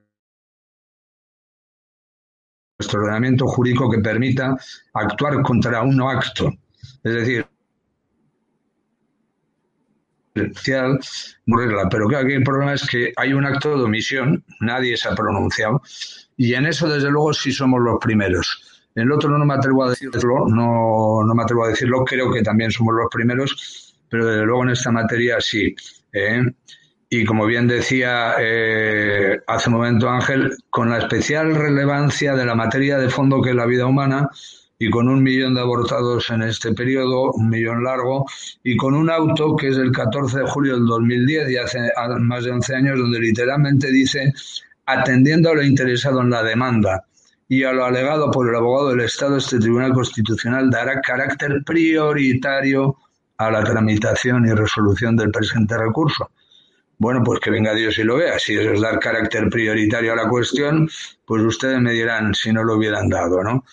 nuestro 2.79 3.01
ordenamiento 3.01 3.47
jurídico 3.47 3.91
que 3.91 3.99
permita 3.99 4.57
actuar 4.95 5.43
contra 5.43 5.83
un 5.83 6.01
acto. 6.03 6.53
Es 7.03 7.15
decir, 7.15 7.47
regla. 11.47 11.89
Pero 11.91 12.07
aquí 12.17 12.33
el 12.33 12.43
problema 12.43 12.75
es 12.75 12.87
que 12.87 13.13
hay 13.17 13.33
un 13.33 13.47
acto 13.47 13.77
de 13.77 13.85
omisión, 13.85 14.45
nadie 14.61 14.97
se 14.97 15.09
ha 15.09 15.15
pronunciado, 15.15 15.83
y 16.37 16.55
en 16.55 16.67
eso, 16.67 16.89
desde 16.89 17.11
luego, 17.11 17.33
sí 17.33 17.53
somos 17.53 17.81
los 17.81 17.99
primeros. 18.01 18.76
El 18.97 19.13
otro 19.13 19.37
no 19.37 19.45
me 19.45 19.53
atrevo 19.53 19.85
a 19.85 19.91
decirlo, 19.91 20.47
no, 20.49 21.23
no 21.23 21.35
me 21.35 21.43
atrevo 21.43 21.65
a 21.65 21.69
decirlo, 21.69 22.03
creo 22.03 22.33
que 22.33 22.43
también 22.43 22.71
somos 22.71 22.95
los 22.95 23.09
primeros, 23.11 23.95
pero 24.09 24.27
desde 24.27 24.47
luego 24.47 24.63
en 24.63 24.71
esta 24.71 24.91
materia 24.91 25.37
sí. 25.39 25.77
¿eh? 26.15 26.43
Y 27.11 27.27
como 27.27 27.45
bien 27.45 27.69
decía 27.69 28.37
eh, 28.39 29.39
hace 29.47 29.69
un 29.69 29.77
momento 29.77 30.09
Ángel, 30.09 30.57
con 30.71 30.89
la 30.89 30.99
especial 30.99 31.55
relevancia 31.55 32.35
de 32.35 32.47
la 32.47 32.55
materia 32.55 32.97
de 32.97 33.11
fondo 33.11 33.43
que 33.43 33.51
es 33.51 33.57
la 33.57 33.67
vida 33.67 33.85
humana, 33.85 34.31
y 34.79 34.89
con 34.89 35.09
un 35.09 35.23
millón 35.23 35.55
de 35.55 35.61
abortados 35.61 36.31
en 36.31 36.43
este 36.43 36.73
periodo, 36.73 37.33
un 37.33 37.51
millón 37.51 37.85
largo, 37.85 38.25
y 38.63 38.79
con 38.79 38.95
un 38.95 39.11
auto 39.11 39.57
que 39.57 39.69
es 39.69 39.77
el 39.77 39.93
14 39.93 40.39
de 40.39 40.47
julio 40.47 40.75
del 40.75 40.87
2010 40.87 41.51
y 41.51 41.57
hace 41.59 41.79
más 42.21 42.45
de 42.45 42.51
11 42.51 42.75
años, 42.75 42.99
donde 42.99 43.21
literalmente 43.21 43.91
dice, 43.91 44.33
atendiendo 44.87 45.51
a 45.51 45.55
lo 45.55 45.63
interesado 45.63 46.23
en 46.23 46.31
la 46.31 46.43
demanda 46.43 47.05
y 47.49 47.63
a 47.65 47.73
lo 47.73 47.85
alegado 47.85 48.31
por 48.31 48.49
el 48.49 48.57
abogado 48.57 48.91
del 48.91 49.01
Estado, 49.01 49.37
este 49.37 49.59
Tribunal 49.59 49.93
Constitucional 49.93 50.71
dará 50.71 51.01
carácter 51.01 51.63
prioritario 51.65 52.97
a 53.39 53.51
la 53.51 53.63
tramitación 53.63 54.47
y 54.47 54.53
resolución 54.53 55.17
del 55.17 55.31
presente 55.31 55.77
recurso. 55.77 56.31
Bueno, 56.99 57.23
pues 57.23 57.41
que 57.41 57.51
venga 57.51 57.75
Dios 57.75 57.99
y 57.99 58.05
lo 58.05 58.17
vea. 58.17 58.39
Si 58.39 58.55
eso 58.55 58.73
es 58.73 58.81
dar 58.81 58.99
carácter 58.99 59.49
prioritario 59.51 60.15
a 60.15 60.17
la 60.17 60.29
cuestión, 60.29 60.89
pues 61.27 61.43
ustedes 61.43 61.79
me 61.81 61.93
dirán 61.93 62.35
si 62.35 62.53
no 62.53 62.65
lo 62.65 62.77
hubieran 62.77 63.09
dado, 63.09 63.43
¿no? 63.43 63.65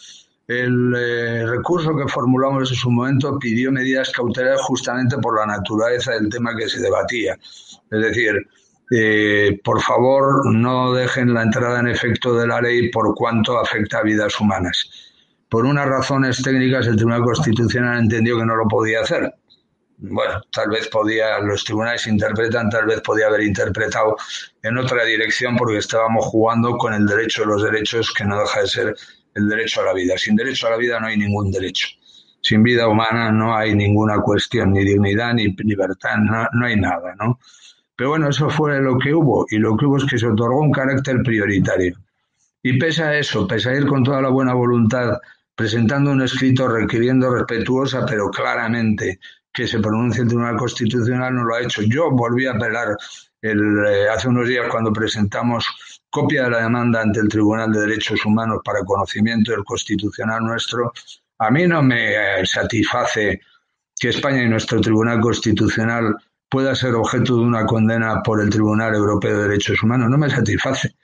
El 0.45 0.93
eh, 0.97 1.45
recurso 1.47 1.95
que 1.95 2.07
formulamos 2.11 2.69
en 2.69 2.75
su 2.75 2.91
momento 2.91 3.39
pidió 3.39 3.71
medidas 3.71 4.11
cautelares 4.11 4.59
justamente 4.61 5.17
por 5.19 5.39
la 5.39 5.45
naturaleza 5.45 6.11
del 6.11 6.29
tema 6.29 6.55
que 6.57 6.67
se 6.67 6.81
debatía. 6.81 7.35
Es 7.89 8.01
decir, 8.01 8.45
eh, 8.91 9.59
por 9.63 9.81
favor, 9.81 10.53
no 10.53 10.93
dejen 10.93 11.33
la 11.33 11.43
entrada 11.43 11.79
en 11.79 11.87
efecto 11.87 12.35
de 12.35 12.47
la 12.47 12.61
ley 12.61 12.89
por 12.89 13.15
cuanto 13.15 13.59
afecta 13.59 13.99
a 13.99 14.03
vidas 14.03 14.39
humanas. 14.39 14.89
Por 15.49 15.65
unas 15.65 15.87
razones 15.87 16.41
técnicas, 16.41 16.87
el 16.87 16.95
Tribunal 16.95 17.23
Constitucional 17.23 17.99
entendió 17.99 18.37
que 18.37 18.45
no 18.45 18.55
lo 18.55 18.67
podía 18.67 19.01
hacer. 19.01 19.33
Bueno, 19.97 20.41
tal 20.51 20.69
vez 20.69 20.87
podía, 20.89 21.39
los 21.39 21.63
tribunales 21.63 22.07
interpretan, 22.07 22.69
tal 22.69 22.87
vez 22.87 23.01
podía 23.01 23.27
haber 23.27 23.43
interpretado 23.43 24.17
en 24.61 24.77
otra 24.77 25.05
dirección 25.05 25.55
porque 25.55 25.77
estábamos 25.77 26.25
jugando 26.25 26.77
con 26.77 26.93
el 26.93 27.05
derecho 27.05 27.43
de 27.43 27.47
los 27.47 27.63
derechos 27.63 28.13
que 28.13 28.25
no 28.25 28.39
deja 28.39 28.61
de 28.61 28.67
ser 28.67 28.95
el 29.35 29.47
derecho 29.47 29.81
a 29.81 29.85
la 29.85 29.93
vida. 29.93 30.17
Sin 30.17 30.35
derecho 30.35 30.67
a 30.67 30.71
la 30.71 30.77
vida 30.77 30.99
no 30.99 31.07
hay 31.07 31.17
ningún 31.17 31.51
derecho. 31.51 31.87
Sin 32.41 32.63
vida 32.63 32.87
humana 32.87 33.31
no 33.31 33.55
hay 33.55 33.73
ninguna 33.73 34.19
cuestión, 34.19 34.73
ni 34.73 34.83
dignidad, 34.83 35.33
ni 35.33 35.55
libertad, 35.59 36.17
no, 36.17 36.65
hay 36.65 36.75
nada, 36.75 37.15
¿no? 37.17 37.39
Pero 37.95 38.11
bueno, 38.11 38.29
eso 38.29 38.49
fue 38.49 38.81
lo 38.81 38.97
que 38.97 39.13
hubo, 39.13 39.45
y 39.49 39.57
lo 39.57 39.77
que 39.77 39.85
hubo 39.85 39.97
es 39.97 40.05
que 40.05 40.17
se 40.17 40.27
otorgó 40.27 40.59
un 40.59 40.71
carácter 40.71 41.21
prioritario. 41.23 41.95
Y 42.61 42.79
pese 42.79 43.03
a 43.03 43.17
eso, 43.17 43.47
pese 43.47 43.69
a 43.69 43.75
ir 43.75 43.85
con 43.85 44.03
toda 44.03 44.21
la 44.21 44.29
buena 44.29 44.53
voluntad, 44.53 45.17
presentando 45.55 46.11
un 46.11 46.21
escrito 46.21 46.67
requiriendo 46.67 47.29
respetuosa, 47.29 48.05
pero 48.05 48.29
claramente 48.29 49.19
que 49.51 49.67
se 49.67 49.79
pronuncie 49.79 50.23
el 50.23 50.29
Tribunal 50.29 50.57
Constitucional, 50.57 51.35
no 51.35 51.43
lo 51.43 51.55
ha 51.55 51.61
hecho. 51.61 51.83
Yo 51.83 52.09
volví 52.09 52.47
a 52.47 52.53
apelar 52.53 52.97
el, 53.41 53.59
eh, 53.85 54.09
hace 54.09 54.27
unos 54.27 54.47
días 54.47 54.67
cuando 54.71 54.91
presentamos 54.91 55.67
copia 56.09 56.45
de 56.45 56.49
la 56.51 56.61
demanda 56.63 57.01
ante 57.01 57.19
el 57.19 57.27
Tribunal 57.27 57.71
de 57.71 57.81
Derechos 57.81 58.25
Humanos 58.25 58.61
para 58.63 58.83
conocimiento 58.83 59.51
del 59.51 59.63
Constitucional 59.63 60.43
nuestro, 60.43 60.91
A 61.39 61.51
mí 61.51 61.67
no 61.67 61.83
me 61.83 62.45
satisface 62.45 63.41
que 63.99 64.09
España 64.09 64.43
y 64.43 64.47
nuestro 64.47 64.79
Tribunal 64.79 65.19
Constitucional 65.19 66.15
pueda 66.53 66.75
ser 66.75 66.93
objeto 66.93 67.37
de 67.37 67.41
una 67.41 67.65
condena 67.65 68.21
por 68.21 68.39
el 68.39 68.51
Tribunal 68.51 68.93
Europeo 68.93 69.39
de 69.39 69.47
Derechos 69.47 69.81
Humanos. 69.81 70.07
No 70.07 70.19
me 70.19 70.29
satisface. 70.29 70.95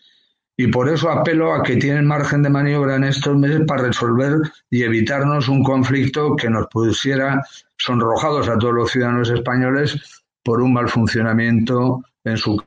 Y 0.56 0.68
por 0.68 0.88
eso 0.88 1.10
apelo 1.10 1.56
a 1.56 1.64
que 1.64 1.78
tienen 1.78 2.06
margen 2.06 2.44
de 2.44 2.52
maniobra 2.52 2.98
en 2.98 3.06
estos 3.06 3.36
meses 3.36 3.62
para 3.66 3.82
resolver 3.82 4.36
y 4.70 4.84
evitarnos 4.84 5.48
un 5.48 5.64
conflicto 5.64 6.36
que 6.36 6.52
nos 6.52 6.68
pusiera 6.68 7.42
sonrojados 7.78 8.48
a 8.48 8.60
todos 8.60 8.76
los 8.76 8.92
ciudadanos 8.92 9.32
españoles 9.32 10.22
por 10.44 10.62
un 10.62 10.72
mal 10.72 10.88
funcionamiento, 10.88 12.04
en 12.24 12.38
su 12.38 12.62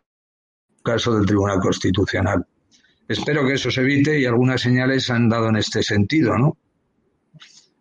caso, 0.82 1.14
del 1.14 1.24
Tribunal 1.24 1.60
Constitucional. 1.60 2.44
Espero 3.06 3.46
que 3.46 3.52
eso 3.52 3.70
se 3.70 3.82
evite 3.82 4.18
y 4.18 4.26
algunas 4.26 4.60
señales 4.60 5.08
han 5.08 5.28
dado 5.28 5.50
en 5.50 5.56
este 5.56 5.84
sentido, 5.84 6.36
¿no? 6.36 6.56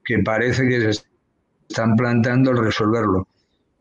Que 0.05 0.19
parece 0.19 0.69
que 0.69 0.93
se 0.93 1.01
están 1.67 1.95
planteando 1.95 2.51
el 2.51 2.59
resolverlo. 2.59 3.27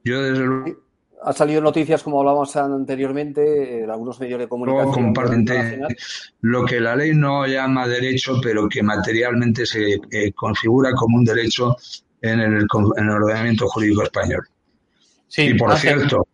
Yo 0.02 0.22
desde 0.22 0.46
luego 0.46 0.89
ha 1.22 1.32
salido 1.32 1.60
noticias, 1.60 2.02
como 2.02 2.20
hablábamos 2.20 2.54
anteriormente, 2.56 3.84
en 3.84 3.90
algunos 3.90 4.18
medios 4.20 4.40
de 4.40 4.48
comunicación. 4.48 4.92
Comparten 4.92 5.46
lo 6.40 6.64
que 6.64 6.80
la 6.80 6.96
ley 6.96 7.14
no 7.14 7.46
llama 7.46 7.86
derecho, 7.86 8.40
pero 8.42 8.68
que 8.68 8.82
materialmente 8.82 9.66
se 9.66 10.00
eh, 10.10 10.32
configura 10.32 10.92
como 10.92 11.18
un 11.18 11.24
derecho 11.24 11.76
en 12.22 12.40
el, 12.40 12.66
en 12.96 13.04
el 13.04 13.10
ordenamiento 13.10 13.68
jurídico 13.68 14.02
español. 14.02 14.46
Sí, 15.28 15.42
y 15.42 15.54
por 15.54 15.76
cierto, 15.76 16.26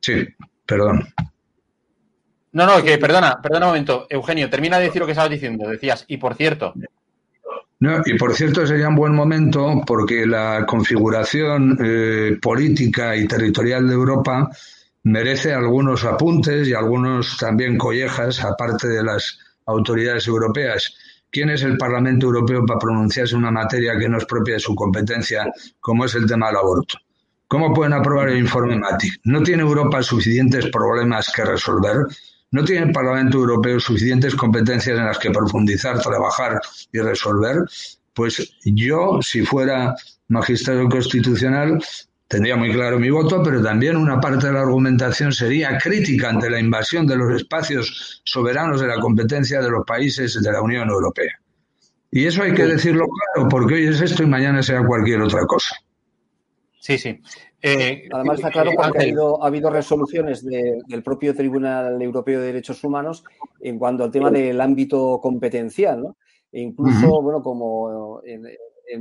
sí, 0.00 0.26
perdón. 0.66 1.08
No, 2.52 2.66
no, 2.66 2.82
que 2.82 2.98
perdona, 2.98 3.40
perdona 3.40 3.66
un 3.66 3.70
momento. 3.72 4.06
Eugenio, 4.10 4.50
termina 4.50 4.78
de 4.78 4.86
decir 4.86 5.00
lo 5.00 5.06
que 5.06 5.12
estabas 5.12 5.30
diciendo. 5.30 5.68
Decías, 5.68 6.04
y 6.08 6.16
por 6.16 6.34
cierto. 6.34 6.74
No, 7.80 8.02
y 8.04 8.18
por 8.18 8.34
cierto, 8.34 8.66
sería 8.66 8.88
un 8.88 8.96
buen 8.96 9.14
momento 9.14 9.82
porque 9.86 10.26
la 10.26 10.64
configuración 10.66 11.78
eh, 11.80 12.36
política 12.42 13.14
y 13.16 13.28
territorial 13.28 13.86
de 13.86 13.94
Europa 13.94 14.50
merece 15.04 15.52
algunos 15.52 16.04
apuntes 16.04 16.66
y 16.66 16.74
algunos 16.74 17.36
también 17.38 17.78
collejas, 17.78 18.44
aparte 18.44 18.88
de 18.88 19.04
las 19.04 19.38
autoridades 19.66 20.26
europeas. 20.26 20.92
¿Quién 21.30 21.50
es 21.50 21.62
el 21.62 21.76
Parlamento 21.76 22.26
Europeo 22.26 22.64
para 22.66 22.80
pronunciarse 22.80 23.34
en 23.34 23.40
una 23.42 23.50
materia 23.50 23.96
que 23.98 24.08
no 24.08 24.18
es 24.18 24.24
propia 24.24 24.54
de 24.54 24.60
su 24.60 24.74
competencia, 24.74 25.46
como 25.78 26.06
es 26.06 26.14
el 26.14 26.26
tema 26.26 26.48
del 26.48 26.56
aborto? 26.56 26.98
¿Cómo 27.46 27.72
pueden 27.72 27.92
aprobar 27.92 28.28
el 28.30 28.38
informe 28.38 28.76
MATIC? 28.76 29.20
¿No 29.24 29.42
tiene 29.42 29.62
Europa 29.62 30.02
suficientes 30.02 30.66
problemas 30.66 31.30
que 31.34 31.44
resolver? 31.44 32.06
¿No 32.50 32.64
tiene 32.64 32.86
el 32.86 32.92
Parlamento 32.92 33.38
Europeo 33.38 33.78
suficientes 33.78 34.34
competencias 34.34 34.98
en 34.98 35.04
las 35.04 35.18
que 35.18 35.30
profundizar, 35.30 36.00
trabajar 36.00 36.60
y 36.92 36.98
resolver? 36.98 37.58
Pues 38.14 38.56
yo, 38.64 39.20
si 39.22 39.44
fuera 39.44 39.94
magistrado 40.28 40.88
constitucional, 40.88 41.78
tendría 42.26 42.56
muy 42.56 42.72
claro 42.72 42.98
mi 42.98 43.10
voto, 43.10 43.42
pero 43.42 43.62
también 43.62 43.96
una 43.96 44.20
parte 44.20 44.46
de 44.46 44.52
la 44.54 44.60
argumentación 44.60 45.32
sería 45.32 45.78
crítica 45.78 46.30
ante 46.30 46.48
la 46.48 46.58
invasión 46.58 47.06
de 47.06 47.16
los 47.16 47.34
espacios 47.34 48.22
soberanos 48.24 48.80
de 48.80 48.86
la 48.86 48.98
competencia 48.98 49.60
de 49.60 49.70
los 49.70 49.84
países 49.86 50.40
de 50.40 50.52
la 50.52 50.62
Unión 50.62 50.88
Europea. 50.88 51.38
Y 52.10 52.24
eso 52.24 52.42
hay 52.42 52.54
que 52.54 52.64
decirlo 52.64 53.06
claro, 53.06 53.48
porque 53.48 53.74
hoy 53.74 53.86
es 53.86 54.00
esto 54.00 54.22
y 54.22 54.26
mañana 54.26 54.62
será 54.62 54.84
cualquier 54.86 55.20
otra 55.20 55.44
cosa. 55.46 55.76
Sí, 56.80 56.96
sí. 56.96 57.20
Eh, 57.60 58.08
Además 58.12 58.38
está 58.38 58.50
claro 58.50 58.70
porque 58.76 58.98
ha 58.98 59.46
habido, 59.46 59.70
resoluciones 59.70 60.44
del 60.44 61.02
propio 61.02 61.34
Tribunal 61.34 62.00
Europeo 62.00 62.40
de 62.40 62.46
Derechos 62.46 62.82
Humanos 62.84 63.24
en 63.60 63.78
cuanto 63.78 64.04
al 64.04 64.10
tema 64.10 64.30
del 64.30 64.60
ámbito 64.60 65.18
competencial, 65.20 66.02
¿no? 66.02 66.16
E 66.52 66.60
incluso, 66.60 67.20
bueno, 67.20 67.42
como 67.42 68.20
en, 68.24 68.46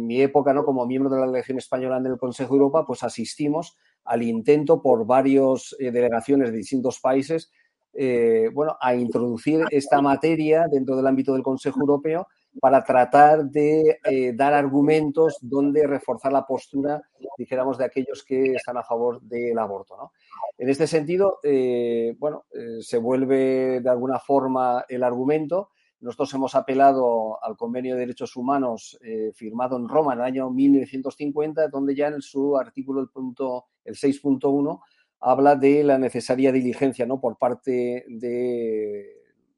mi 0.06 0.22
época, 0.22 0.54
¿no? 0.54 0.66
Como 0.66 0.86
miembro 0.86 1.10
de 1.10 1.20
la 1.20 1.28
delegación 1.28 1.60
española 1.60 1.98
en 1.98 2.08
el 2.08 2.18
Consejo 2.18 2.56
de 2.56 2.58
Europa, 2.58 2.84
pues 2.86 3.04
asistimos 3.04 3.78
al 4.04 4.24
intento 4.24 4.82
por 4.82 5.06
varias 5.06 5.76
eh, 5.80 5.92
delegaciones 5.92 6.52
de 6.52 6.58
distintos 6.58 7.00
países, 7.00 7.52
eh, 7.94 8.50
bueno, 8.54 8.76
a 8.82 8.96
introducir 8.96 9.62
esta 9.72 10.02
materia 10.02 10.68
dentro 10.70 10.96
del 10.96 11.08
ámbito 11.08 11.34
del 11.34 11.44
Consejo 11.44 11.80
Europeo 11.80 12.28
para 12.60 12.84
tratar 12.84 13.46
de 13.46 14.00
eh, 14.04 14.34
dar 14.34 14.54
argumentos 14.54 15.38
donde 15.42 15.86
reforzar 15.86 16.32
la 16.32 16.46
postura, 16.46 17.02
dijéramos, 17.38 17.78
de 17.78 17.86
aquellos 17.86 18.24
que 18.24 18.54
están 18.54 18.78
a 18.78 18.84
favor 18.84 19.22
del 19.22 19.58
aborto. 19.58 19.96
¿no? 19.98 20.12
En 20.58 20.70
este 20.70 20.88
sentido, 20.88 21.40
eh, 21.44 22.16
bueno, 22.18 22.46
eh, 22.52 22.82
se 22.82 22.98
vuelve 22.98 23.82
de 23.82 23.90
alguna 23.90 24.20
forma 24.20 24.86
el 24.88 25.04
argumento. 25.04 25.70
Nosotros 26.00 26.34
hemos 26.36 26.56
apelado 26.56 27.44
al 27.44 27.58
Convenio 27.58 27.96
de 27.96 28.02
Derechos 28.02 28.36
Humanos 28.36 29.00
firmado 29.34 29.78
en 29.78 29.90
Roma 29.90 30.14
en 30.14 30.20
el 30.20 30.26
año 30.26 30.52
1950, 30.52 31.70
donde 31.70 31.96
ya 31.96 32.08
en 32.08 32.22
su 32.22 32.56
artículo 32.56 33.02
el, 33.02 33.10
punto, 33.10 33.66
el 33.84 33.96
6.1 33.96 34.80
habla 35.20 35.56
de 35.56 35.84
la 35.84 35.98
necesaria 35.98 36.52
diligencia 36.52 37.08
¿no? 37.08 37.20
por 37.20 37.40
parte 37.40 38.06
de 38.08 39.08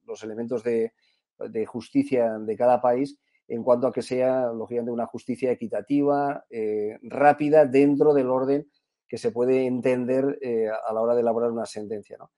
los 0.05 0.23
elementos 0.23 0.63
de, 0.63 0.93
de 1.49 1.65
justicia 1.65 2.37
de 2.39 2.55
cada 2.55 2.81
país 2.81 3.19
en 3.49 3.63
cuanto 3.63 3.87
a 3.87 3.91
que 3.91 4.03
sea, 4.03 4.51
lógicamente, 4.53 4.91
una 4.91 5.07
justicia 5.07 5.51
equitativa, 5.51 6.45
eh, 6.49 6.99
rápida, 7.01 7.65
dentro 7.65 8.13
del 8.13 8.29
orden 8.29 8.69
que 9.07 9.17
se 9.17 9.31
puede 9.31 9.65
entender 9.65 10.37
eh, 10.41 10.67
a 10.69 10.93
la 10.93 11.01
hora 11.01 11.15
de 11.15 11.21
elaborar 11.21 11.51
una 11.51 11.65
sentencia. 11.65 12.15
¿no? 12.19 12.31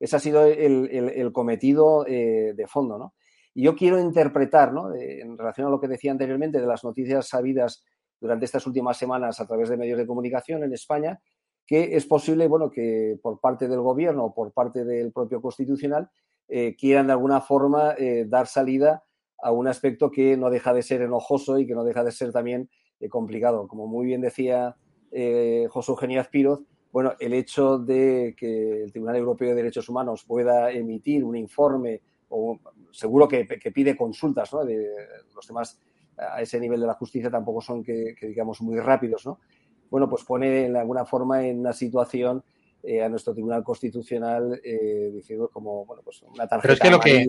Ese 0.00 0.16
ha 0.16 0.18
sido 0.18 0.44
el, 0.44 1.30
cometido 1.32 2.04
eh, 2.08 2.52
de 2.56 2.66
fondo. 2.66 2.98
¿no? 2.98 3.14
Y 3.54 3.62
yo 3.62 3.76
quiero 3.76 4.00
interpretar, 4.00 4.72
¿no? 4.72 4.92
en 4.92 5.38
relación 5.38 5.68
a 5.68 5.70
lo 5.70 5.80
que 5.80 5.86
decía 5.86 6.10
anteriormente, 6.10 6.60
de 6.60 6.66
las 6.66 6.82
noticias 6.82 7.28
sabidas 7.28 7.84
durante 8.20 8.44
estas 8.44 8.66
últimas 8.66 8.96
semanas 8.96 9.38
a 9.40 9.46
través 9.46 9.68
de 9.68 9.76
medios 9.76 9.98
de 9.98 10.06
comunicación 10.06 10.64
en 10.64 10.72
España, 10.72 11.20
que 11.66 11.96
es 11.96 12.06
posible, 12.06 12.46
bueno, 12.46 12.70
que 12.70 13.18
por 13.20 13.40
parte 13.40 13.68
del 13.68 13.80
gobierno 13.80 14.26
o 14.26 14.34
por 14.34 14.52
parte 14.52 14.84
del 14.84 15.12
propio 15.12 15.42
constitucional 15.42 16.08
eh, 16.48 16.76
quieran 16.76 17.08
de 17.08 17.12
alguna 17.12 17.40
forma 17.40 17.94
eh, 17.98 18.24
dar 18.28 18.46
salida 18.46 19.04
a 19.42 19.50
un 19.50 19.66
aspecto 19.66 20.10
que 20.10 20.36
no 20.36 20.48
deja 20.48 20.72
de 20.72 20.82
ser 20.82 21.02
enojoso 21.02 21.58
y 21.58 21.66
que 21.66 21.74
no 21.74 21.84
deja 21.84 22.04
de 22.04 22.12
ser 22.12 22.32
también 22.32 22.70
eh, 23.00 23.08
complicado. 23.08 23.66
Como 23.66 23.86
muy 23.86 24.06
bien 24.06 24.20
decía 24.20 24.76
José 25.70 25.92
Eugenio 25.92 26.20
Azpiroz, 26.20 26.60
bueno, 26.92 27.14
el 27.20 27.32
hecho 27.32 27.78
de 27.78 28.34
que 28.36 28.82
el 28.82 28.92
Tribunal 28.92 29.16
Europeo 29.16 29.50
de 29.50 29.54
Derechos 29.54 29.88
Humanos 29.88 30.24
pueda 30.24 30.70
emitir 30.70 31.24
un 31.24 31.36
informe, 31.36 32.02
o 32.28 32.58
seguro 32.90 33.26
que, 33.26 33.46
pide 33.72 33.96
consultas, 33.96 34.52
¿no? 34.52 34.64
De 34.64 34.90
los 35.34 35.46
temas 35.46 35.80
a 36.18 36.42
ese 36.42 36.60
nivel 36.60 36.80
de 36.80 36.86
la 36.86 36.94
justicia 36.94 37.30
tampoco 37.30 37.60
son 37.62 37.82
que, 37.82 38.14
que 38.18 38.26
digamos 38.26 38.60
muy 38.60 38.78
rápidos, 38.78 39.24
¿no? 39.24 39.38
Bueno, 39.90 40.08
pues 40.08 40.24
pone 40.24 40.66
en 40.66 40.76
alguna 40.76 41.04
forma 41.04 41.46
en 41.46 41.60
una 41.60 41.72
situación 41.72 42.42
eh, 42.82 43.02
a 43.02 43.08
nuestro 43.08 43.32
Tribunal 43.32 43.64
Constitucional 43.64 44.60
eh, 44.62 45.10
diciendo 45.12 45.48
como 45.52 45.84
bueno, 45.84 46.02
pues 46.04 46.22
una 46.22 46.46
tarjeta. 46.46 46.60
Pero 46.62 46.74
es 46.74 46.80
que 46.80 46.90
lo 46.90 47.00
que. 47.00 47.26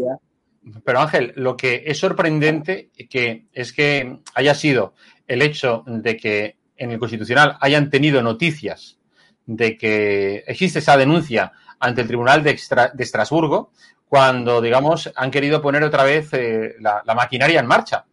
Pero 0.83 0.99
Ángel, 0.99 1.33
lo 1.35 1.55
que 1.55 1.83
es 1.85 1.97
sorprendente 1.97 2.91
que 3.09 3.45
es 3.53 3.71
que 3.71 4.19
haya 4.35 4.53
sido 4.53 4.93
el 5.25 5.41
hecho 5.41 5.83
de 5.85 6.17
que 6.17 6.57
en 6.75 6.91
el 6.91 6.99
Constitucional 6.99 7.57
hayan 7.61 7.89
tenido 7.89 8.21
noticias 8.21 8.99
de 9.45 9.77
que 9.77 10.43
existe 10.45 10.79
esa 10.79 10.97
denuncia 10.97 11.53
ante 11.79 12.01
el 12.01 12.07
Tribunal 12.07 12.43
de, 12.43 12.59
de 12.93 13.03
Estrasburgo 13.03 13.71
cuando, 14.07 14.61
digamos, 14.61 15.11
han 15.15 15.31
querido 15.31 15.61
poner 15.61 15.83
otra 15.83 16.03
vez 16.03 16.29
eh, 16.33 16.75
la, 16.79 17.03
maquinaria 17.15 17.59
en 17.59 17.67
marcha. 17.67 18.05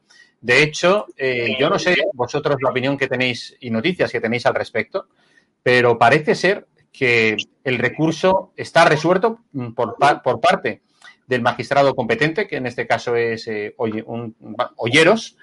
De 0.44 0.62
hecho, 0.62 1.06
eh, 1.16 1.56
yo 1.58 1.70
no 1.70 1.78
sé 1.78 1.96
vosotros 2.12 2.58
la 2.60 2.68
opinión 2.68 2.98
que 2.98 3.08
tenéis 3.08 3.56
y 3.60 3.70
noticias 3.70 4.12
que 4.12 4.20
tenéis 4.20 4.44
al 4.44 4.54
respecto, 4.54 5.06
pero 5.62 5.96
parece 5.96 6.34
ser 6.34 6.66
que 6.92 7.34
el 7.64 7.78
recurso 7.78 8.52
está 8.54 8.84
resuelto 8.84 9.40
por, 9.74 9.96
por 10.22 10.40
parte 10.42 10.82
del 11.26 11.40
magistrado 11.40 11.94
competente, 11.94 12.46
que 12.46 12.56
en 12.56 12.66
este 12.66 12.86
caso 12.86 13.16
es 13.16 13.48
eh, 13.48 13.74
un, 13.78 14.36
Olleros, 14.76 15.38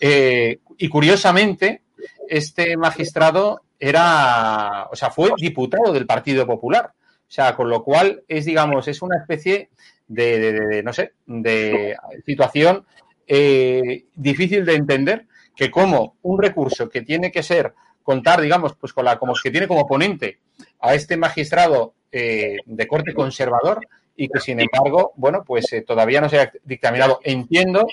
eh, 0.00 0.60
y 0.78 0.88
curiosamente 0.88 1.82
este 2.26 2.78
magistrado 2.78 3.60
era, 3.78 4.88
o 4.90 4.96
sea, 4.96 5.10
fue 5.10 5.32
diputado 5.36 5.92
del 5.92 6.06
Partido 6.06 6.46
Popular, 6.46 6.94
o 6.94 7.30
sea, 7.30 7.54
con 7.54 7.68
lo 7.68 7.84
cual 7.84 8.22
es, 8.26 8.46
digamos, 8.46 8.88
es 8.88 9.02
una 9.02 9.18
especie 9.18 9.68
de, 10.08 10.80
no 10.82 10.94
sé, 10.94 11.12
de 11.26 11.94
situación 12.24 12.86
eh, 13.26 14.04
difícil 14.14 14.64
de 14.64 14.74
entender 14.74 15.26
que 15.54 15.70
como 15.70 16.16
un 16.22 16.40
recurso 16.40 16.88
que 16.88 17.02
tiene 17.02 17.32
que 17.32 17.42
ser 17.42 17.74
contar, 18.02 18.40
digamos, 18.40 18.76
pues 18.76 18.92
con 18.92 19.04
la, 19.04 19.18
como 19.18 19.34
que 19.34 19.50
tiene 19.50 19.66
como 19.66 19.86
ponente 19.86 20.38
a 20.80 20.94
este 20.94 21.16
magistrado 21.16 21.94
eh, 22.12 22.58
de 22.64 22.86
corte 22.86 23.12
conservador 23.12 23.80
y 24.14 24.28
que, 24.28 24.38
sin 24.38 24.60
embargo, 24.60 25.12
bueno, 25.16 25.42
pues 25.44 25.72
eh, 25.72 25.82
todavía 25.82 26.20
no 26.20 26.28
se 26.28 26.40
ha 26.40 26.52
dictaminado. 26.64 27.20
Entiendo 27.24 27.86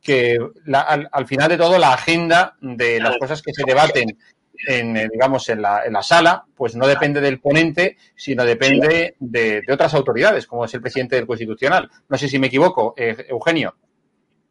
que 0.00 0.38
al, 0.72 1.26
final 1.26 1.48
de 1.48 1.58
todo 1.58 1.78
la 1.78 1.92
agenda 1.92 2.56
de 2.60 3.00
las 3.00 3.18
cosas 3.18 3.42
que 3.42 3.52
se 3.52 3.64
debaten 3.66 4.18
en, 4.66 4.94
digamos, 5.10 5.48
en 5.50 5.62
la, 5.62 5.84
en 5.84 5.92
la 5.92 6.02
sala, 6.02 6.44
pues 6.56 6.74
no 6.74 6.86
depende 6.86 7.20
del 7.20 7.40
ponente, 7.40 7.96
sino 8.16 8.44
depende 8.44 9.14
de, 9.18 9.62
otras 9.70 9.92
autoridades, 9.94 10.46
como 10.46 10.64
es 10.64 10.74
el 10.74 10.80
presidente 10.80 11.16
del 11.16 11.26
Constitucional. 11.26 11.90
No 12.08 12.16
sé 12.16 12.28
si 12.28 12.38
me 12.38 12.46
equivoco, 12.46 12.94
Eugenio. 12.96 13.74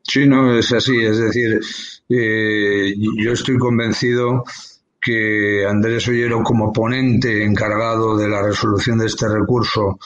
Sí, 0.04 0.28
no, 0.28 0.58
es 0.58 0.72
así. 0.74 1.04
Es 1.04 1.18
decir, 1.18 1.60
eh, 2.10 2.94
yo 3.18 3.32
estoy 3.32 3.58
convencido 3.58 4.44
que 5.02 5.66
Andrés 5.68 6.08
Ollero, 6.08 6.44
como 6.44 6.72
ponente 6.72 7.44
encargado 7.44 8.18
de 8.18 8.30
la 8.30 8.42
resolución 8.42 9.00
de 9.00 9.08
este 9.08 9.28
recurso, 9.28 10.00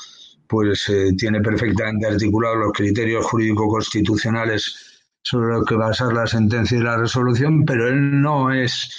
pues 0.48 0.88
eh, 0.90 1.12
tiene 1.18 1.42
perfectamente 1.42 2.08
articulados 2.08 2.58
los 2.58 2.74
criterios 2.74 3.26
jurídico-constitucionales 3.26 5.04
sobre 5.22 5.54
lo 5.58 5.66
que 5.66 5.76
ser 5.94 6.14
la 6.14 6.26
sentencia 6.26 6.78
y 6.78 6.82
la 6.82 6.98
resolución, 6.98 7.66
pero 7.66 7.88
él 7.88 8.22
no 8.22 8.54
es, 8.54 8.90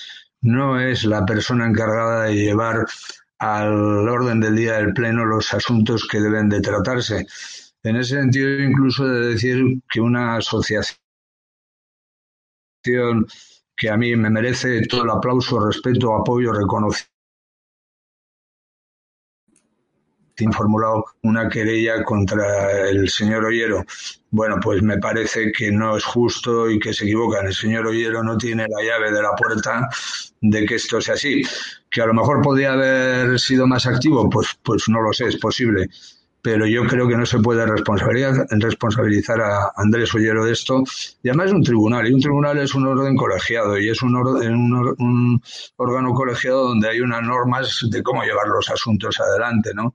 no 0.42 0.78
es 0.78 1.04
la 1.04 1.24
persona 1.24 1.66
encargada 1.66 2.24
de 2.24 2.34
llevar 2.34 2.84
al 3.38 4.08
orden 4.08 4.40
del 4.40 4.56
día 4.56 4.74
del 4.74 4.92
Pleno 4.92 5.24
los 5.24 5.54
asuntos 5.54 6.06
que 6.06 6.20
deben 6.20 6.48
de 6.48 6.60
tratarse. 6.60 7.26
En 7.88 7.96
ese 7.96 8.16
sentido, 8.16 8.50
incluso 8.50 9.08
de 9.08 9.28
decir 9.28 9.80
que 9.88 9.98
una 9.98 10.36
asociación 10.36 10.98
que 13.74 13.88
a 13.88 13.96
mí 13.96 14.14
me 14.14 14.28
merece 14.28 14.86
todo 14.86 15.04
el 15.04 15.10
aplauso, 15.10 15.58
respeto, 15.58 16.14
apoyo, 16.14 16.52
reconocimiento 16.52 17.08
formulado 20.52 21.06
una 21.22 21.48
querella 21.48 22.04
contra 22.04 22.88
el 22.90 23.08
señor 23.08 23.46
Ollero. 23.46 23.84
Bueno, 24.30 24.56
pues 24.62 24.82
me 24.82 24.98
parece 24.98 25.50
que 25.50 25.72
no 25.72 25.96
es 25.96 26.04
justo 26.04 26.70
y 26.70 26.78
que 26.78 26.92
se 26.92 27.04
equivocan. 27.04 27.46
El 27.46 27.54
señor 27.54 27.86
Ollero 27.86 28.22
no 28.22 28.36
tiene 28.36 28.66
la 28.68 28.84
llave 28.84 29.10
de 29.10 29.22
la 29.22 29.34
puerta 29.34 29.88
de 30.42 30.66
que 30.66 30.74
esto 30.74 31.00
sea 31.00 31.14
así. 31.14 31.42
Que 31.90 32.02
a 32.02 32.06
lo 32.06 32.12
mejor 32.12 32.42
podría 32.42 32.74
haber 32.74 33.40
sido 33.40 33.66
más 33.66 33.86
activo, 33.86 34.28
pues, 34.28 34.48
pues 34.62 34.88
no 34.88 35.00
lo 35.00 35.12
sé, 35.12 35.28
es 35.28 35.38
posible 35.38 35.88
pero 36.40 36.66
yo 36.66 36.86
creo 36.86 37.08
que 37.08 37.16
no 37.16 37.26
se 37.26 37.40
puede 37.40 37.66
responsabilizar 37.66 39.40
a 39.40 39.72
Andrés 39.76 40.14
Ollero 40.14 40.44
de 40.44 40.52
esto. 40.52 40.82
Y 41.22 41.28
además 41.28 41.48
es 41.48 41.52
un 41.52 41.62
tribunal, 41.62 42.08
y 42.08 42.12
un 42.12 42.20
tribunal 42.20 42.58
es 42.58 42.74
un 42.74 42.86
orden 42.86 43.16
colegiado, 43.16 43.78
y 43.78 43.88
es 43.88 44.02
un, 44.02 44.14
un, 44.16 45.42
órgano 45.76 46.14
colegiado 46.14 46.68
donde 46.68 46.88
hay 46.88 47.00
unas 47.00 47.22
normas 47.22 47.80
de 47.90 48.02
cómo 48.02 48.22
llevar 48.22 48.46
los 48.48 48.70
asuntos 48.70 49.18
adelante, 49.20 49.72
¿no? 49.74 49.94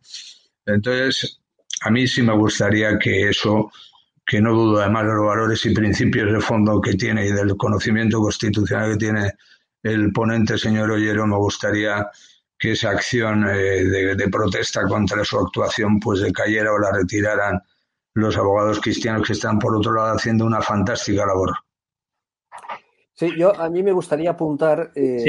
Entonces, 0.65 1.39
a 1.81 1.89
mí 1.89 2.07
sí 2.07 2.21
me 2.21 2.35
gustaría 2.35 2.97
que 2.97 3.29
eso, 3.29 3.71
que 4.25 4.41
no 4.41 4.53
dudo 4.53 4.81
además 4.81 5.05
de 5.05 5.13
los 5.13 5.25
valores 5.25 5.65
y 5.65 5.73
principios 5.73 6.31
de 6.31 6.39
fondo 6.39 6.79
que 6.81 6.93
tiene 6.93 7.25
y 7.25 7.31
del 7.31 7.55
conocimiento 7.57 8.19
constitucional 8.19 8.91
que 8.91 8.97
tiene 8.97 9.31
el 9.81 10.11
ponente, 10.13 10.57
señor 10.57 10.91
Ollero, 10.91 11.27
me 11.27 11.35
gustaría 11.35 12.07
que 12.63 12.71
esa 12.71 12.91
acción 12.91 13.45
eh, 13.49 13.83
de, 14.15 14.29
protesta 14.29 14.87
contra 14.87 15.21
su 15.25 15.37
actuación 15.37 15.99
pues 15.99 16.21
decayera 16.21 16.71
o 16.71 16.79
la 16.79 16.93
retiraran 16.93 17.59
los 18.13 18.37
abogados 18.37 18.79
cristianos 18.79 19.27
que 19.27 19.33
están 19.33 19.59
por 19.59 19.75
otro 19.75 19.93
lado 19.93 20.15
haciendo 20.15 20.45
una 20.45 20.61
fantástica 20.61 21.25
labor. 21.25 21.51
Sí, 23.15 23.31
yo 23.37 23.53
a 23.53 23.69
mí 23.69 23.83
me 23.83 23.91
gustaría 23.91 24.31
apuntar 24.31 24.93
eh, 24.95 25.25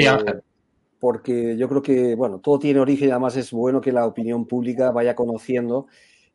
porque 0.97 1.57
yo 1.57 1.67
creo 1.67 1.81
que 1.81 2.15
bueno 2.15 2.39
todo 2.39 2.57
tiene 2.57 2.79
origen 2.79 3.09
y 3.09 3.11
además 3.11 3.35
es 3.35 3.51
bueno 3.51 3.81
que 3.81 3.91
la 3.91 4.05
opinión 4.05 4.47
pública 4.47 4.91
vaya 4.91 5.13
conociendo 5.13 5.87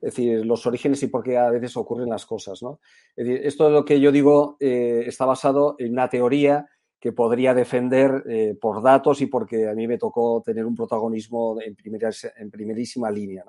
es 0.03 0.15
decir, 0.15 0.45
los 0.45 0.67
orígenes 0.67 1.03
y 1.03 1.07
por 1.07 1.23
qué 1.23 1.39
a 1.39 1.51
veces 1.51 1.77
ocurren 1.79 2.11
las 2.11 2.27
cosas, 2.27 2.63
¿no? 2.63 2.81
Es 3.17 3.27
decir, 3.27 3.47
esto 3.47 3.67
de 3.67 3.71
lo 3.71 3.85
que 3.87 4.01
yo 4.01 4.13
digo 4.13 4.57
eh, 4.61 5.05
está 5.07 5.25
basado 5.25 5.77
en 5.79 5.93
una 5.93 6.09
teoría 6.09 6.67
que 7.01 7.13
podría 7.13 7.55
defender 7.55 8.23
eh, 8.29 8.55
por 8.61 8.83
datos 8.83 9.23
y 9.23 9.27
porque 9.27 9.67
a 9.67 9.75
mí 9.75 9.89
me 9.89 9.97
tocó 9.97 10.43
tener 10.45 10.67
un 10.67 10.75
protagonismo 10.75 11.59
en, 11.63 11.75
en 12.37 12.51
primerísima 12.51 13.11
línea. 13.11 13.43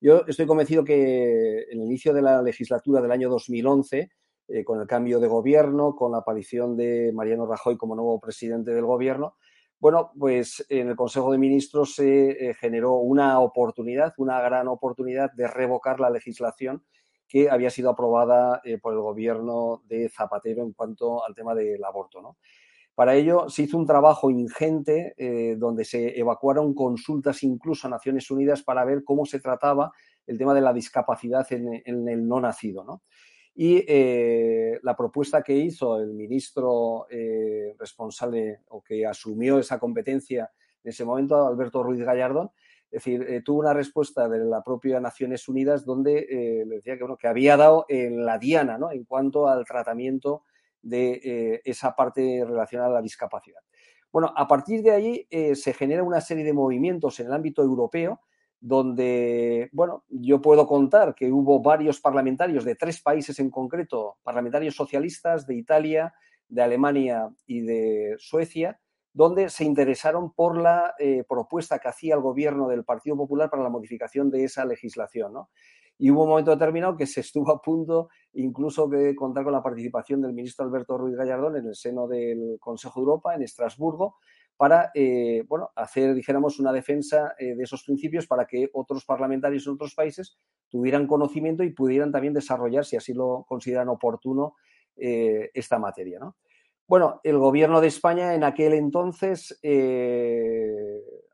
Yo 0.00 0.24
estoy 0.26 0.44
convencido 0.46 0.82
que 0.82 1.66
en 1.70 1.80
el 1.80 1.86
inicio 1.86 2.12
de 2.12 2.22
la 2.22 2.42
legislatura 2.42 3.00
del 3.00 3.12
año 3.12 3.30
2011, 3.30 4.10
eh, 4.48 4.64
con 4.64 4.80
el 4.80 4.88
cambio 4.88 5.20
de 5.20 5.28
gobierno, 5.28 5.94
con 5.94 6.10
la 6.10 6.18
aparición 6.18 6.76
de 6.76 7.12
Mariano 7.14 7.46
Rajoy 7.46 7.76
como 7.76 7.94
nuevo 7.94 8.18
presidente 8.18 8.72
del 8.72 8.84
gobierno, 8.84 9.36
bueno, 9.78 10.10
pues 10.18 10.66
en 10.68 10.88
el 10.88 10.96
Consejo 10.96 11.30
de 11.30 11.38
Ministros 11.38 11.94
se 11.94 12.50
eh, 12.50 12.54
generó 12.54 12.94
una 12.94 13.38
oportunidad, 13.38 14.14
una 14.18 14.40
gran 14.40 14.66
oportunidad 14.66 15.30
de 15.32 15.46
revocar 15.46 16.00
la 16.00 16.10
legislación 16.10 16.84
que 17.28 17.48
había 17.48 17.70
sido 17.70 17.90
aprobada 17.90 18.60
por 18.82 18.92
el 18.92 18.98
gobierno 18.98 19.84
de 19.86 20.08
Zapatero 20.08 20.64
en 20.64 20.72
cuanto 20.72 21.24
al 21.24 21.32
tema 21.32 21.54
del 21.54 21.84
aborto. 21.84 22.20
¿no? 22.20 22.36
Para 22.94 23.14
ello 23.14 23.48
se 23.48 23.62
hizo 23.62 23.78
un 23.78 23.86
trabajo 23.86 24.30
ingente 24.30 25.14
eh, 25.16 25.56
donde 25.56 25.84
se 25.84 26.18
evacuaron 26.18 26.74
consultas 26.74 27.42
incluso 27.42 27.86
a 27.86 27.90
Naciones 27.90 28.30
Unidas 28.30 28.62
para 28.62 28.84
ver 28.84 29.04
cómo 29.04 29.24
se 29.24 29.40
trataba 29.40 29.92
el 30.26 30.36
tema 30.36 30.54
de 30.54 30.60
la 30.60 30.72
discapacidad 30.72 31.46
en, 31.50 32.08
el 32.08 32.28
no 32.28 32.40
nacido. 32.40 33.02
Y 33.54 33.84
eh, 33.88 34.78
la 34.82 34.96
propuesta 34.96 35.42
que 35.42 35.56
hizo 35.56 36.00
el 36.00 36.12
ministro 36.12 37.06
eh, 37.10 37.74
responsable 37.78 38.60
o 38.68 38.82
que 38.82 39.06
asumió 39.06 39.58
esa 39.58 39.78
competencia 39.78 40.50
en 40.84 40.90
ese 40.90 41.04
momento, 41.04 41.46
Alberto 41.46 41.82
Ruiz 41.82 42.00
Gallardón, 42.00 42.50
es 42.90 43.04
decir, 43.04 43.42
tuvo 43.44 43.60
una 43.60 43.72
respuesta 43.72 44.28
de 44.28 44.40
la 44.40 44.62
propia 44.62 44.98
Naciones 44.98 45.48
Unidas 45.48 45.84
donde 45.84 46.26
le 46.66 46.76
decía 46.76 46.96
que, 46.96 47.04
bueno, 47.04 47.16
que 47.16 47.28
había 47.28 47.56
dado 47.56 47.86
en 47.88 48.24
la 48.24 48.36
diana 48.38 48.78
¿no? 48.78 48.90
en 48.90 49.04
cuanto 49.04 49.46
al 49.46 49.64
tratamiento 49.64 50.42
de 50.82 51.20
eh, 51.22 51.62
esa 51.64 51.94
parte 51.94 52.44
relacionada 52.44 52.90
a 52.90 52.94
la 52.94 53.02
discapacidad. 53.02 53.60
Bueno, 54.12 54.32
a 54.36 54.48
partir 54.48 54.82
de 54.82 54.90
ahí 54.90 55.26
eh, 55.30 55.54
se 55.54 55.72
genera 55.72 56.02
una 56.02 56.20
serie 56.20 56.44
de 56.44 56.52
movimientos 56.52 57.20
en 57.20 57.26
el 57.26 57.32
ámbito 57.32 57.62
europeo 57.62 58.20
donde, 58.60 59.70
bueno, 59.72 60.04
yo 60.10 60.42
puedo 60.42 60.66
contar 60.66 61.14
que 61.14 61.32
hubo 61.32 61.62
varios 61.62 61.98
parlamentarios 62.00 62.64
de 62.64 62.74
tres 62.74 63.00
países 63.00 63.38
en 63.38 63.50
concreto, 63.50 64.18
parlamentarios 64.22 64.74
socialistas 64.74 65.46
de 65.46 65.54
Italia, 65.54 66.12
de 66.48 66.62
Alemania 66.62 67.30
y 67.46 67.62
de 67.62 68.16
Suecia, 68.18 68.78
donde 69.12 69.48
se 69.48 69.64
interesaron 69.64 70.32
por 70.32 70.58
la 70.58 70.94
eh, 70.98 71.24
propuesta 71.26 71.78
que 71.78 71.88
hacía 71.88 72.14
el 72.14 72.20
gobierno 72.20 72.68
del 72.68 72.84
Partido 72.84 73.16
Popular 73.16 73.48
para 73.48 73.62
la 73.62 73.70
modificación 73.70 74.30
de 74.30 74.44
esa 74.44 74.64
legislación. 74.64 75.32
¿no? 75.32 75.50
Y 76.00 76.10
hubo 76.10 76.22
un 76.22 76.30
momento 76.30 76.50
determinado 76.50 76.96
que 76.96 77.06
se 77.06 77.20
estuvo 77.20 77.52
a 77.52 77.60
punto 77.60 78.08
incluso 78.32 78.88
de 78.88 79.14
contar 79.14 79.44
con 79.44 79.52
la 79.52 79.62
participación 79.62 80.22
del 80.22 80.32
ministro 80.32 80.64
Alberto 80.64 80.96
Ruiz 80.96 81.14
Gallardón 81.14 81.58
en 81.58 81.66
el 81.66 81.74
seno 81.74 82.08
del 82.08 82.56
Consejo 82.58 83.00
de 83.00 83.04
Europa, 83.04 83.34
en 83.34 83.42
Estrasburgo, 83.42 84.16
para 84.56 84.90
eh, 84.94 85.44
bueno, 85.46 85.70
hacer, 85.76 86.14
dijéramos, 86.14 86.58
una 86.58 86.72
defensa 86.72 87.34
eh, 87.38 87.54
de 87.54 87.64
esos 87.64 87.84
principios 87.84 88.26
para 88.26 88.46
que 88.46 88.70
otros 88.72 89.04
parlamentarios 89.04 89.66
en 89.66 89.74
otros 89.74 89.94
países 89.94 90.38
tuvieran 90.70 91.06
conocimiento 91.06 91.64
y 91.64 91.72
pudieran 91.72 92.12
también 92.12 92.32
desarrollar, 92.32 92.86
si 92.86 92.96
así 92.96 93.12
lo 93.12 93.44
consideran 93.46 93.90
oportuno, 93.90 94.54
eh, 94.96 95.50
esta 95.52 95.78
materia. 95.78 96.20
Bueno, 96.86 97.20
el 97.24 97.36
gobierno 97.36 97.82
de 97.82 97.88
España 97.88 98.34
en 98.34 98.42
aquel 98.42 98.72
entonces, 98.72 99.58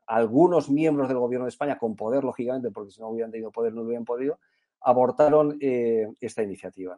algunos 0.05 0.69
miembros 0.69 1.07
del 1.07 1.17
gobierno 1.17 1.45
de 1.45 1.49
España, 1.51 1.77
con 1.77 1.95
poder, 1.95 2.23
lógicamente, 2.23 2.71
porque 2.71 2.91
si 2.91 3.01
no 3.01 3.09
hubieran 3.09 3.31
tenido 3.31 3.51
poder 3.51 3.73
no 3.73 3.81
hubieran 3.81 4.05
podido, 4.05 4.39
abortaron 4.81 5.57
eh, 5.59 6.07
esta 6.19 6.43
iniciativa. 6.43 6.95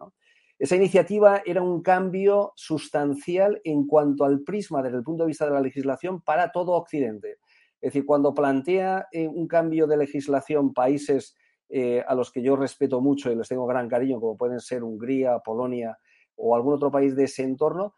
Esa 0.57 0.75
iniciativa 0.75 1.41
era 1.45 1.61
un 1.61 1.81
cambio 1.81 2.51
sustancial 2.55 3.61
en 3.63 3.87
cuanto 3.87 4.25
al 4.25 4.41
prisma 4.41 4.81
desde 4.81 4.97
el 4.97 5.03
punto 5.03 5.23
de 5.23 5.29
vista 5.29 5.45
de 5.45 5.51
la 5.51 5.61
legislación 5.61 6.21
para 6.21 6.51
todo 6.51 6.73
Occidente. 6.73 7.37
Es 7.81 7.93
decir, 7.93 8.05
cuando 8.05 8.33
plantea 8.33 9.07
eh, 9.11 9.27
un 9.27 9.47
cambio 9.47 9.87
de 9.87 9.95
legislación 9.95 10.73
países 10.73 11.37
eh, 11.69 12.03
a 12.05 12.13
los 12.13 12.31
que 12.31 12.41
yo 12.41 12.57
respeto 12.57 12.99
mucho 12.99 13.31
y 13.31 13.35
les 13.35 13.47
tengo 13.47 13.65
gran 13.67 13.87
cariño, 13.87 14.19
como 14.19 14.35
pueden 14.35 14.59
ser 14.59 14.83
Hungría, 14.83 15.39
Polonia 15.39 15.97
o 16.35 16.55
algún 16.55 16.73
otro 16.73 16.91
país 16.91 17.15
de 17.15 17.23
ese 17.23 17.43
entorno, 17.43 17.93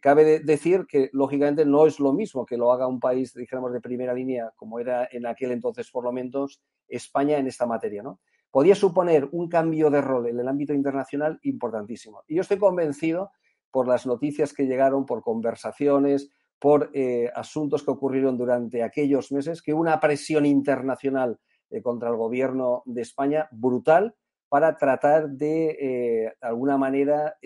cabe 0.00 0.40
decir 0.40 0.86
que 0.88 1.10
lógicamente 1.12 1.64
no 1.66 1.86
es 1.86 2.00
lo 2.00 2.12
mismo 2.12 2.46
que 2.46 2.56
lo 2.56 2.72
haga 2.72 2.86
un 2.86 3.00
país, 3.00 3.34
dijéramos, 3.34 3.72
de 3.72 3.80
primera 3.80 4.14
línea, 4.14 4.52
como 4.56 4.78
era 4.78 5.08
en 5.10 5.26
aquel 5.26 5.52
entonces 5.52 5.90
por 5.90 6.04
lo 6.04 6.12
menos 6.12 6.60
España 6.88 7.38
en 7.38 7.46
esta 7.46 7.66
materia, 7.66 8.02
¿no? 8.02 8.20
Podía 8.54 8.76
suponer 8.76 9.28
un 9.32 9.48
cambio 9.48 9.90
de 9.90 10.00
rol 10.00 10.28
en 10.28 10.38
el 10.38 10.46
ámbito 10.46 10.72
internacional 10.72 11.40
importantísimo. 11.42 12.22
Y 12.28 12.36
yo 12.36 12.42
estoy 12.42 12.56
convencido 12.56 13.32
por 13.72 13.88
las 13.88 14.06
noticias 14.06 14.52
que 14.52 14.68
llegaron, 14.68 15.06
por 15.06 15.24
conversaciones, 15.24 16.30
por 16.60 16.88
eh, 16.94 17.32
asuntos 17.34 17.82
que 17.82 17.90
ocurrieron 17.90 18.38
durante 18.38 18.84
aquellos 18.84 19.32
meses, 19.32 19.60
que 19.60 19.74
una 19.74 19.98
presión 19.98 20.46
internacional 20.46 21.40
eh, 21.68 21.82
contra 21.82 22.10
el 22.10 22.14
gobierno 22.14 22.84
de 22.86 23.02
España 23.02 23.48
brutal 23.50 24.14
para 24.48 24.76
tratar 24.76 25.30
de, 25.30 25.70
eh, 25.70 26.32
de 26.40 26.46
alguna 26.46 26.78
manera, 26.78 27.36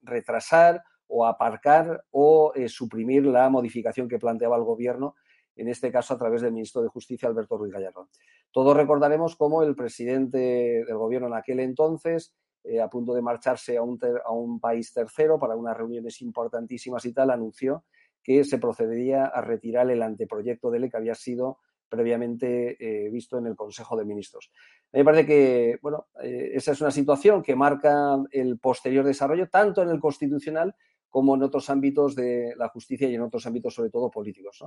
retrasar 0.00 0.84
o 1.08 1.26
aparcar 1.26 2.04
o 2.12 2.52
suprimir 2.68 3.26
la 3.26 3.50
modificación 3.50 4.06
que 4.06 4.20
planteaba 4.20 4.56
el 4.56 4.62
gobierno 4.62 5.16
en 5.56 5.68
este 5.68 5.90
caso 5.90 6.14
a 6.14 6.18
través 6.18 6.42
del 6.42 6.52
ministro 6.52 6.82
de 6.82 6.88
Justicia, 6.88 7.28
Alberto 7.28 7.56
Ruiz 7.56 7.72
Gallardón. 7.72 8.08
Todos 8.50 8.76
recordaremos 8.76 9.36
cómo 9.36 9.62
el 9.62 9.74
presidente 9.74 10.38
del 10.86 10.96
gobierno 10.96 11.28
en 11.28 11.34
aquel 11.34 11.60
entonces, 11.60 12.34
eh, 12.64 12.80
a 12.80 12.88
punto 12.88 13.14
de 13.14 13.22
marcharse 13.22 13.76
a 13.76 13.82
un, 13.82 14.60
país 14.60 14.92
tercero 14.92 15.38
para 15.38 15.56
unas 15.56 15.76
reuniones 15.76 16.20
importantísimas 16.22 17.04
y 17.04 17.12
tal, 17.12 17.30
anunció 17.30 17.84
que 18.22 18.44
se 18.44 18.58
procedería 18.58 19.26
a 19.26 19.40
retirar 19.40 19.90
el 19.90 20.02
anteproyecto 20.02 20.70
de 20.70 20.80
ley 20.80 20.90
que 20.90 20.96
había 20.96 21.14
sido 21.14 21.58
previamente 21.88 22.76
visto 23.10 23.38
en 23.38 23.46
el 23.46 23.56
Consejo 23.56 23.96
de 23.96 24.04
Ministros. 24.04 24.52
A 24.92 24.96
mí 24.96 25.00
me 25.00 25.04
parece 25.04 25.26
que, 25.26 25.78
bueno, 25.82 26.06
esa 26.22 26.70
es 26.70 26.80
una 26.80 26.92
situación 26.92 27.42
que 27.42 27.56
marca 27.56 28.16
el 28.30 28.60
posterior 28.60 29.04
desarrollo, 29.04 29.48
tanto 29.48 29.82
en 29.82 29.88
el 29.88 29.98
constitucional 29.98 30.76
como 31.10 31.34
en 31.34 31.42
otros 31.42 31.68
ámbitos 31.68 32.14
de 32.14 32.54
la 32.56 32.68
justicia 32.68 33.08
y 33.08 33.14
en 33.14 33.20
otros 33.20 33.46
ámbitos, 33.46 33.74
sobre 33.74 33.90
todo 33.90 34.10
políticos. 34.10 34.64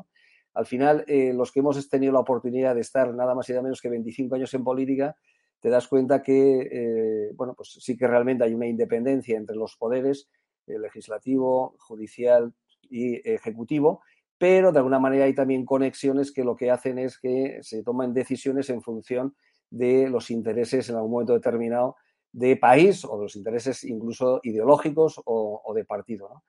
Al 0.54 0.66
final, 0.66 1.04
los 1.08 1.52
que 1.52 1.62
hemos 1.62 1.90
tenido 1.90 2.14
la 2.14 2.20
oportunidad 2.20 2.76
de 2.76 2.82
estar 2.82 3.12
nada 3.16 3.34
más 3.34 3.50
y 3.50 3.54
nada 3.54 3.64
menos 3.64 3.82
que 3.82 3.90
25 3.90 4.36
años 4.36 4.54
en 4.54 4.64
política, 4.64 5.16
te 5.60 5.70
das 5.70 5.88
cuenta 5.88 6.22
que, 6.22 7.32
bueno, 7.36 7.54
pues 7.56 7.78
sí 7.80 7.98
que 7.98 8.06
realmente 8.06 8.44
hay 8.44 8.54
una 8.54 8.68
independencia 8.68 9.38
entre 9.38 9.56
los 9.56 9.76
poderes, 9.78 10.30
legislativo, 10.68 11.76
judicial 11.80 12.54
y 12.90 13.16
ejecutivo, 13.28 14.02
pero 14.38 14.72
de 14.72 14.80
alguna 14.80 15.00
manera 15.00 15.26
hay 15.26 15.34
también 15.34 15.66
conexiones 15.66 16.34
que 16.34 16.44
lo 16.44 16.56
que 16.56 16.70
hacen 16.70 17.00
es 17.00 17.18
que 17.18 17.60
se 17.62 17.82
toman 17.82 18.14
decisiones 18.14 18.70
en 18.70 18.82
función 18.82 19.36
de 19.70 20.10
los 20.10 20.30
intereses 20.30 20.90
en 20.90 20.98
algún 20.98 21.12
momento 21.12 21.34
determinado 21.34 21.96
de 22.34 22.58
país 22.58 23.06
o 23.06 23.16
de 23.18 23.24
los 23.24 23.36
intereses 23.36 23.84
incluso 23.84 24.42
ideológicos 24.44 25.22
o, 25.24 25.72
de 25.74 25.86
partido. 25.86 26.44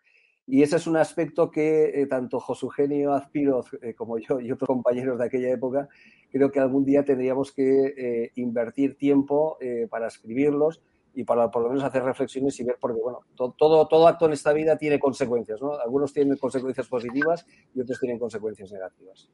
Y 0.46 0.62
ese 0.62 0.76
es 0.76 0.86
un 0.86 0.96
aspecto 0.96 1.50
que 1.50 2.02
eh, 2.02 2.06
tanto 2.06 2.40
José 2.40 2.66
Eugenio 2.66 3.14
Azpiroz 3.14 3.66
eh, 3.80 3.94
como 3.94 4.18
yo 4.18 4.40
y 4.40 4.50
otros 4.50 4.66
compañeros 4.66 5.18
de 5.18 5.24
aquella 5.24 5.50
época 5.50 5.88
creo 6.30 6.50
que 6.50 6.60
algún 6.60 6.84
día 6.84 7.04
tendríamos 7.04 7.52
que 7.52 7.94
eh, 7.96 8.32
invertir 8.34 8.96
tiempo 8.96 9.56
para 9.88 10.08
escribirlos 10.08 10.82
y 11.14 11.24
para 11.24 11.50
por 11.50 11.62
lo 11.62 11.68
menos 11.68 11.84
hacer 11.84 12.02
reflexiones 12.02 12.58
y 12.60 12.64
ver, 12.64 12.76
porque 12.80 13.00
bueno, 13.00 13.20
todo, 13.36 13.86
todo, 13.86 14.08
acto 14.08 14.26
en 14.26 14.32
esta 14.32 14.52
vida 14.52 14.76
tiene 14.76 14.98
consecuencias, 14.98 15.60
¿no? 15.60 15.78
Algunos 15.78 16.12
tienen 16.12 16.36
consecuencias 16.36 16.86
positivas 16.86 17.46
y 17.74 17.80
otros 17.80 17.98
tienen 18.00 18.18
consecuencias 18.18 18.70
negativas. 18.72 19.28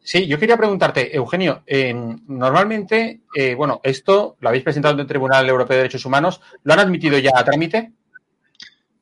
Sí, 0.00 0.26
yo 0.26 0.38
quería 0.38 0.56
preguntarte, 0.56 1.14
Eugenio, 1.14 1.62
normalmente, 2.28 3.22
eh, 3.34 3.54
bueno, 3.54 3.80
esto 3.82 4.36
lo 4.40 4.48
habéis 4.48 4.64
presentado 4.64 4.94
en 4.94 5.00
el 5.00 5.06
Tribunal 5.06 5.48
Europeo 5.48 5.74
de 5.74 5.82
Derechos 5.82 6.06
Humanos, 6.06 6.40
¿lo 6.62 6.72
han 6.72 6.78
admitido 6.78 7.18
ya 7.18 7.32
a 7.34 7.44
trámite? 7.44 7.92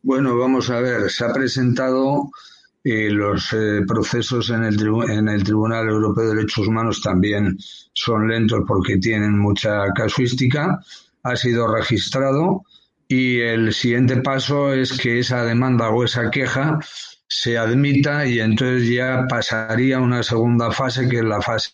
Bueno, 0.02 0.37
vamos 0.38 0.70
a 0.70 0.81
ver, 0.81 1.11
se 1.11 1.24
ha 1.24 1.33
presentado 1.33 2.31
eh, 2.88 3.11
los 3.11 3.52
eh, 3.52 3.83
procesos 3.85 4.50
en 4.50 4.62
el, 4.62 4.79
en 5.11 5.29
el 5.29 5.42
Tribunal 5.42 5.88
Europeo 5.88 6.22
de 6.22 6.37
Derechos 6.37 6.68
Humanos 6.68 7.02
también 7.02 7.57
son 7.92 8.29
lentos 8.29 8.62
porque 8.64 8.98
tienen 8.98 9.37
mucha 9.37 9.92
casuística 9.92 10.81
ha 11.27 11.37
sido 11.37 11.67
registrado 11.67 12.62
y 13.09 13.41
el 13.41 13.73
siguiente 13.73 14.17
paso 14.17 14.73
es 14.73 14.99
que 14.99 15.21
esa 15.21 15.45
demanda 15.45 15.91
o 15.91 16.05
esa 16.05 16.31
queja 16.31 16.79
se 17.29 17.59
admita 17.59 18.27
y 18.27 18.41
entonces 18.41 18.89
ya 18.89 19.27
pasaría 19.29 19.97
a 19.97 20.01
una 20.01 20.23
segunda 20.23 20.71
fase 20.71 21.09
que 21.09 21.19
es 21.19 21.25
la 21.25 21.41
fase 21.41 21.73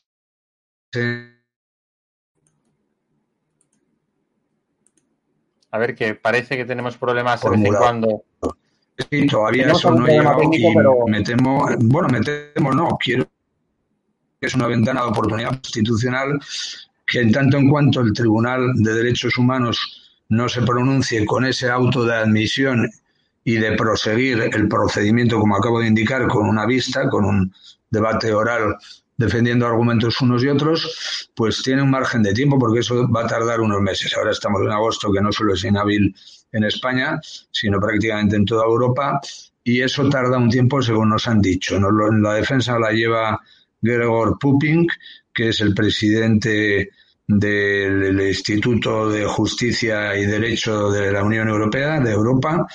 a 5.71 5.79
ver 5.79 5.95
que 5.95 6.15
parece 6.15 6.57
que 6.57 6.65
tenemos 6.65 6.97
problemas 6.97 7.43
de 7.43 7.51
vez 7.51 7.65
en 7.65 7.75
cuando. 7.75 8.25
Sí, 9.11 9.27
todavía 9.27 9.73
eso 9.73 9.91
no 9.91 10.05
ha 10.05 10.09
llegado. 10.09 10.43
y 10.53 11.11
me 11.11 11.23
temo 11.23 11.67
bueno 11.81 12.09
me 12.09 12.21
temo 12.21 12.73
no 12.73 12.99
quiero 13.01 13.27
que 14.39 14.47
es 14.47 14.55
una 14.55 14.67
ventana 14.67 15.03
de 15.03 15.09
oportunidad 15.09 15.51
constitucional 15.51 16.39
que 17.13 17.21
en 17.21 17.31
tanto 17.31 17.59
en 17.59 17.69
cuanto 17.69 18.01
el 18.01 18.15
Tribunal 18.15 18.73
de 18.75 18.95
Derechos 18.95 19.37
Humanos 19.37 20.15
no 20.31 20.49
se 20.49 20.63
pronuncie 20.63 21.27
con 21.27 21.45
ese 21.45 21.69
auto 21.69 22.07
de 22.07 22.15
admisión 22.15 22.89
y 23.45 23.57
de 23.57 23.73
proseguir 23.73 24.41
el 24.51 24.67
procedimiento, 24.67 25.39
como 25.39 25.55
acabo 25.55 25.81
de 25.81 25.89
indicar, 25.89 26.27
con 26.27 26.49
una 26.49 26.65
vista, 26.65 27.11
con 27.11 27.27
un 27.27 27.53
debate 27.91 28.33
oral 28.33 28.77
defendiendo 29.15 29.67
argumentos 29.67 30.23
unos 30.23 30.43
y 30.43 30.49
otros, 30.49 31.29
pues 31.35 31.63
tiene 31.63 31.83
un 31.83 31.91
margen 31.91 32.23
de 32.23 32.33
tiempo 32.33 32.59
porque 32.59 32.81
eso 32.81 33.07
va 33.11 33.25
a 33.25 33.27
tardar 33.27 33.61
unos 33.61 33.83
meses. 33.83 34.17
Ahora 34.17 34.31
estamos 34.31 34.63
en 34.63 34.73
agosto, 34.73 35.13
que 35.13 35.21
no 35.21 35.31
solo 35.33 35.53
es 35.53 35.63
inhábil 35.65 36.17
en 36.51 36.65
España, 36.65 37.21
sino 37.51 37.79
prácticamente 37.79 38.37
en 38.37 38.47
toda 38.47 38.65
Europa, 38.65 39.21
y 39.63 39.83
eso 39.83 40.09
tarda 40.09 40.39
un 40.39 40.49
tiempo 40.49 40.81
según 40.81 41.11
nos 41.11 41.29
han 41.29 41.43
dicho. 41.43 41.79
La 41.79 42.33
defensa 42.33 42.79
la 42.79 42.91
lleva 42.91 43.39
Gregor 43.83 44.39
Puping, 44.39 44.89
que 45.35 45.51
es 45.51 45.61
el 45.61 45.75
presidente 45.75 46.89
del 47.27 48.21
Instituto 48.21 49.09
de 49.09 49.25
Justicia 49.25 50.17
y 50.17 50.27
Derecho 50.27 50.91
de 50.91 51.13
la 51.13 51.23
Unión 51.23 51.49
Europea, 51.49 52.01
de 52.01 52.13
Europa, 52.13 52.67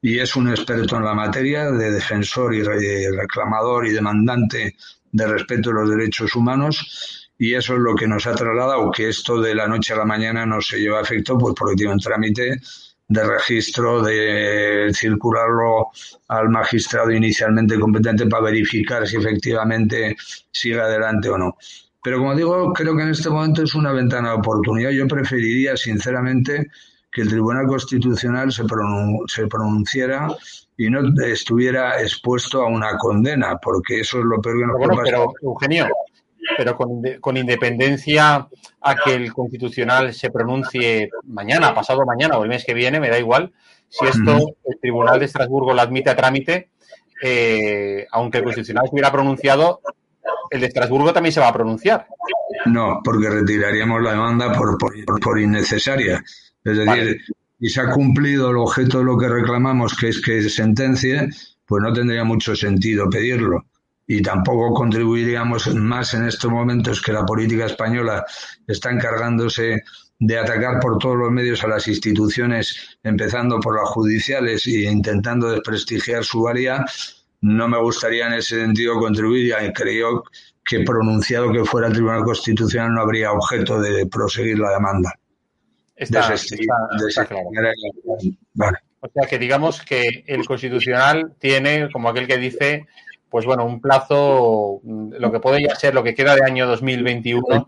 y 0.00 0.18
es 0.18 0.36
un 0.36 0.48
experto 0.48 0.96
en 0.96 1.04
la 1.04 1.14
materia 1.14 1.70
de 1.70 1.90
defensor 1.90 2.54
y 2.54 2.62
reclamador 2.62 3.86
y 3.86 3.92
demandante 3.92 4.76
de 5.12 5.26
respeto 5.26 5.70
de 5.70 5.74
los 5.76 5.90
derechos 5.90 6.34
humanos. 6.34 7.22
Y 7.38 7.54
eso 7.54 7.74
es 7.74 7.80
lo 7.80 7.94
que 7.94 8.08
nos 8.08 8.26
ha 8.26 8.34
trasladado, 8.34 8.90
que 8.90 9.08
esto 9.08 9.40
de 9.40 9.54
la 9.54 9.66
noche 9.66 9.92
a 9.92 9.98
la 9.98 10.06
mañana 10.06 10.46
no 10.46 10.60
se 10.60 10.78
lleva 10.78 11.00
a 11.00 11.02
efecto, 11.02 11.36
pues 11.36 11.54
porque 11.56 11.76
tiene 11.76 11.92
un 11.92 11.98
trámite 11.98 12.60
de 13.08 13.24
registro, 13.24 14.02
de 14.02 14.90
circularlo 14.94 15.90
al 16.28 16.48
magistrado 16.48 17.10
inicialmente 17.10 17.78
competente 17.78 18.26
para 18.26 18.44
verificar 18.44 19.06
si 19.06 19.16
efectivamente 19.16 20.16
sigue 20.50 20.80
adelante 20.80 21.28
o 21.28 21.38
no. 21.38 21.56
Pero 22.06 22.18
como 22.18 22.36
digo, 22.36 22.72
creo 22.72 22.96
que 22.96 23.02
en 23.02 23.10
este 23.10 23.28
momento 23.28 23.64
es 23.64 23.74
una 23.74 23.90
ventana 23.90 24.28
de 24.28 24.36
oportunidad. 24.36 24.90
Yo 24.90 25.08
preferiría, 25.08 25.76
sinceramente, 25.76 26.68
que 27.10 27.22
el 27.22 27.28
Tribunal 27.28 27.66
Constitucional 27.66 28.52
se, 28.52 28.62
pronunciara 29.48 30.28
y 30.76 30.88
no 30.88 31.00
estuviera 31.24 32.00
expuesto 32.00 32.62
a 32.62 32.68
una 32.68 32.96
condena, 32.96 33.58
porque 33.58 33.98
eso 33.98 34.20
es 34.20 34.24
lo 34.24 34.40
peor 34.40 34.60
que 34.60 34.66
nos 34.66 34.76
puede 34.76 34.88
pasar. 34.90 35.04
Pero, 35.04 35.32
Eugenio, 35.42 35.88
pero 36.56 36.76
con, 36.76 37.36
independencia 37.36 38.46
a 38.82 38.94
que 39.04 39.12
el 39.12 39.32
Constitucional 39.32 40.14
se 40.14 40.30
pronuncie 40.30 41.10
mañana, 41.24 41.74
pasado 41.74 42.06
mañana 42.06 42.38
o 42.38 42.44
el 42.44 42.50
mes 42.50 42.64
que 42.64 42.74
viene, 42.74 43.00
me 43.00 43.10
da 43.10 43.18
igual, 43.18 43.52
si 43.88 44.06
esto 44.06 44.54
el 44.64 44.78
Tribunal 44.78 45.18
de 45.18 45.24
Estrasburgo 45.24 45.74
lo 45.74 45.82
admite 45.82 46.10
a 46.10 46.14
trámite, 46.14 46.70
eh, 47.20 48.06
aunque 48.12 48.38
el 48.38 48.44
Constitucional 48.44 48.84
estuviera 48.84 49.10
pronunciado, 49.10 49.80
el 50.50 50.60
de 50.60 50.66
Estrasburgo 50.66 51.12
también 51.12 51.32
se 51.32 51.40
va 51.40 51.48
a 51.48 51.52
pronunciar. 51.52 52.06
No, 52.66 53.00
porque 53.04 53.30
retiraríamos 53.30 54.02
la 54.02 54.12
demanda 54.12 54.52
por, 54.52 54.76
por, 54.78 55.40
innecesaria. 55.40 56.22
Es 56.64 56.76
decir, 56.76 57.20
y 57.58 57.68
se 57.68 57.80
ha 57.80 57.90
cumplido 57.90 58.50
el 58.50 58.56
objeto 58.56 58.98
de 58.98 59.04
lo 59.04 59.16
que 59.16 59.28
reclamamos, 59.28 59.94
que 59.96 60.08
es 60.08 60.20
que 60.20 60.42
se 60.42 60.50
sentencie, 60.50 61.28
pues 61.64 61.82
no 61.82 61.92
tendría 61.92 62.24
mucho 62.24 62.54
sentido 62.54 63.08
pedirlo. 63.08 63.66
Y 64.06 64.22
tampoco 64.22 64.72
contribuiríamos 64.72 65.74
más 65.74 66.14
en 66.14 66.26
estos 66.26 66.50
momentos 66.50 67.02
que 67.02 67.12
la 67.12 67.26
política 67.26 67.66
española 67.66 68.24
está 68.66 68.90
encargándose 68.90 69.82
de 70.18 70.38
atacar 70.38 70.80
por 70.80 70.98
todos 70.98 71.16
los 71.16 71.30
medios 71.30 71.62
a 71.64 71.68
las 71.68 71.88
instituciones, 71.88 72.98
empezando 73.02 73.60
por 73.60 73.76
las 73.76 73.88
judiciales 73.90 74.66
e 74.66 74.82
intentando 74.90 75.50
desprestigiar 75.50 76.24
su 76.24 76.42
valía, 76.42 76.84
no 77.40 77.68
me 77.68 77.78
gustaría 77.80 78.26
en 78.26 78.34
ese 78.34 78.60
sentido 78.60 78.98
contribuir 78.98 79.54
y 79.62 79.72
creo 79.72 80.24
que 80.64 80.80
pronunciado 80.80 81.52
que 81.52 81.64
fuera 81.64 81.86
el 81.86 81.92
Tribunal 81.92 82.24
Constitucional 82.24 82.92
no 82.92 83.02
habría 83.02 83.32
objeto 83.32 83.80
de 83.80 84.06
proseguir 84.06 84.58
la 84.58 84.72
demanda. 84.72 85.12
Está, 85.94 86.34
claro. 87.26 87.48
O 89.00 89.08
sea 89.14 89.28
que 89.28 89.38
digamos 89.38 89.82
que 89.82 90.24
el 90.26 90.44
Constitucional 90.44 91.34
tiene, 91.38 91.90
como 91.92 92.08
aquel 92.08 92.26
que 92.26 92.38
dice, 92.38 92.86
pues 93.30 93.46
bueno, 93.46 93.64
un 93.64 93.80
plazo, 93.80 94.80
lo 94.84 95.32
que 95.32 95.40
puede 95.40 95.62
ya 95.62 95.74
ser 95.74 95.94
lo 95.94 96.02
que 96.02 96.14
queda 96.14 96.34
de 96.34 96.44
año 96.44 96.66
2021. 96.66 97.66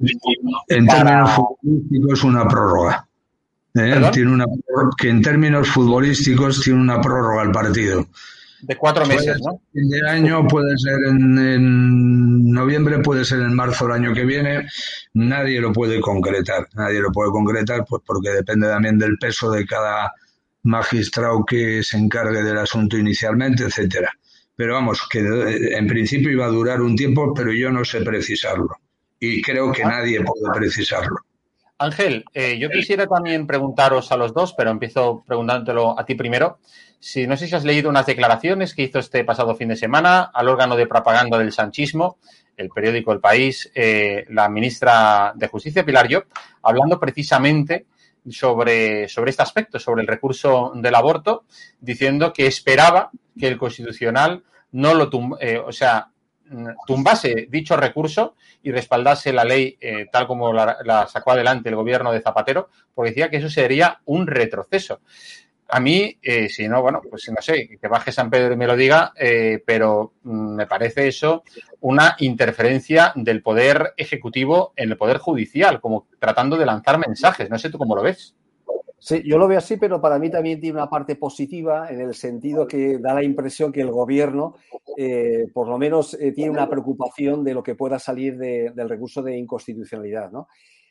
En 0.69 0.87
términos 0.87 1.31
futbolísticos, 1.31 2.25
una 2.25 2.49
prórroga. 2.49 3.09
¿eh? 3.75 4.11
Tiene 4.13 4.33
una, 4.33 4.47
que 4.97 5.09
en 5.09 5.23
términos 5.23 5.69
futbolísticos 5.69 6.61
tiene 6.63 6.81
una 6.81 7.01
prórroga 7.01 7.43
el 7.43 7.53
partido. 7.53 8.07
De 8.63 8.77
cuatro 8.77 9.07
meses, 9.07 9.41
¿no? 9.41 9.61
Fin 9.73 9.89
de 9.89 10.09
año 10.09 10.47
puede 10.49 10.77
ser 10.79 10.97
en, 11.09 12.51
noviembre, 12.51 12.99
puede 12.99 13.25
ser 13.25 13.41
en 13.41 13.55
marzo 13.55 13.87
del 13.87 13.95
año 13.95 14.15
que 14.15 14.25
viene. 14.25 14.67
Nadie 15.15 15.61
lo 15.61 15.73
puede 15.73 16.01
concretar. 16.01 16.67
Nadie 16.75 17.01
lo 17.01 17.13
puede 17.13 17.31
concretar 17.31 17.85
pues 17.89 18.03
porque 18.05 18.31
depende 18.31 18.69
también 18.69 18.99
del 18.99 19.17
peso 19.19 19.51
de 19.51 19.65
cada 19.65 20.13
magistrado 20.65 21.45
que 21.45 21.83
se 21.83 21.97
encargue 21.97 22.43
del 22.43 22.59
asunto 22.59 22.97
inicialmente, 22.97 23.65
etcétera. 23.65 24.11
Pero 24.57 24.75
vamos, 24.75 25.07
que 25.09 25.21
en 25.21 25.87
principio 25.87 26.33
iba 26.33 26.47
a 26.47 26.51
durar 26.51 26.81
un 26.81 26.97
tiempo, 26.97 27.33
pero 27.33 27.53
yo 27.53 27.71
no 27.71 27.85
sé 27.85 28.01
precisarlo. 28.01 28.71
Y 29.21 29.41
creo 29.41 29.71
que 29.73 29.85
nadie 29.85 30.21
puede 30.21 30.53
precisarlo. 30.53 31.17
Ángel, 31.79 32.25
eh, 32.35 32.59
yo 32.59 32.71
quisiera 32.71 33.07
también 33.07 33.47
preguntaros 33.47 34.11
a 34.11 34.17
los 34.17 34.35
dos, 34.35 34.55
pero 34.55 34.71
empiezo 34.71 35.23
preguntándolo 35.25 35.99
a 35.99 36.05
ti 36.05 36.17
primero. 36.17 36.59
Si 37.01 37.27
no 37.27 37.37
sé 37.37 37.47
si 37.47 37.55
has 37.55 37.65
leído 37.65 37.89
unas 37.89 38.07
declaraciones 38.07 38.75
que 38.75 38.83
hizo 38.83 38.99
este 38.99 39.25
pasado 39.25 39.55
fin 39.55 39.69
de 39.69 39.77
semana 39.77 40.23
al 40.23 40.49
órgano 40.49 40.77
de 40.77 40.87
propaganda 40.87 41.39
del 41.39 41.53
sanchismo, 41.53 42.19
el 42.57 42.71
periódico 42.71 43.13
El 43.13 43.21
País, 43.21 43.71
eh, 43.75 44.27
la 44.31 44.49
ministra 44.49 45.33
de 45.35 45.47
Justicia, 45.47 45.85
Pilar 45.85 46.09
Llop, 46.09 46.25
hablando 46.63 46.99
precisamente 46.99 47.87
sobre, 48.29 49.09
sobre 49.09 49.31
este 49.31 49.43
aspecto, 49.43 49.79
sobre 49.79 50.03
el 50.03 50.09
recurso 50.09 50.73
del 50.75 50.95
aborto, 50.95 51.45
diciendo 51.81 52.33
que 52.33 52.47
esperaba 52.47 53.11
que 53.39 53.47
el 53.47 53.59
Constitucional 53.59 54.43
no 54.73 54.95
lo 54.95 55.09
eh, 55.41 55.59
o 55.59 55.73
sea, 55.73 56.11
tumbase 56.87 57.47
dicho 57.49 57.77
recurso 57.77 58.35
y 58.63 58.73
respaldase 58.73 59.33
la 59.33 59.45
ley 59.45 59.77
eh, 59.81 60.07
tal 60.11 60.27
como 60.27 60.53
la, 60.53 61.07
sacó 61.09 61.33
adelante 61.33 61.69
el 61.69 61.77
gobierno 61.77 62.13
de 62.13 62.21
Zapatero, 62.21 62.69
porque 62.95 63.11
decía 63.11 63.31
que 63.31 63.37
eso 63.39 63.51
sería 63.51 64.01
un 64.07 64.27
retroceso. 64.27 65.01
A 65.71 65.81
mí, 65.81 66.19
eh, 66.23 66.49
si 66.49 66.67
no, 66.67 66.81
bueno, 66.81 67.03
pues 67.09 67.31
no 67.31 67.43
sé, 67.43 67.69
que 67.79 67.89
baje 67.89 68.11
San 68.11 68.31
Pedro 68.31 68.55
y 68.55 68.57
me 68.57 68.67
lo 68.67 68.75
diga, 68.75 69.13
eh, 69.15 69.63
pero 69.67 70.15
mm, 70.23 70.55
me 70.55 70.67
parece 70.67 71.09
eso 71.09 71.43
una 71.81 72.17
interferencia 72.21 73.13
del 73.15 73.43
poder 73.43 73.93
ejecutivo 73.99 74.73
en 74.77 74.91
el 74.91 74.97
poder 74.97 75.19
judicial, 75.19 75.81
como 75.83 76.07
tratando 76.19 76.57
de 76.57 76.65
lanzar 76.65 76.99
mensajes. 76.99 77.51
No 77.51 77.59
sé 77.59 77.69
tú 77.69 77.77
cómo 77.77 77.95
lo 77.95 78.03
ves. 78.03 78.35
Sí, 78.99 79.23
yo 79.25 79.37
lo 79.37 79.47
veo 79.47 79.59
así, 79.59 79.77
pero 79.77 80.01
para 80.01 80.19
mí 80.19 80.31
también 80.31 80.59
tiene 80.59 80.79
una 80.79 80.89
parte 80.89 81.17
positiva 81.17 81.89
en 81.91 82.01
el 82.01 82.15
sentido 82.15 82.67
que 82.67 82.99
da 82.99 83.15
la 83.15 83.23
impresión 83.23 83.71
que 83.71 83.83
el 83.83 83.91
gobierno, 83.91 84.57
eh, 84.97 85.49
por 85.53 85.69
lo 85.69 85.79
menos, 85.79 86.17
tiene 86.35 86.51
una 86.51 86.69
preocupación 86.69 87.45
de 87.45 87.55
lo 87.55 87.63
que 87.63 87.75
pueda 87.75 87.99
salir 87.99 88.39
del 88.39 88.89
recurso 88.89 89.23
de 89.23 89.37
inconstitucionalidad. 89.37 90.33
¿no? 90.33 90.49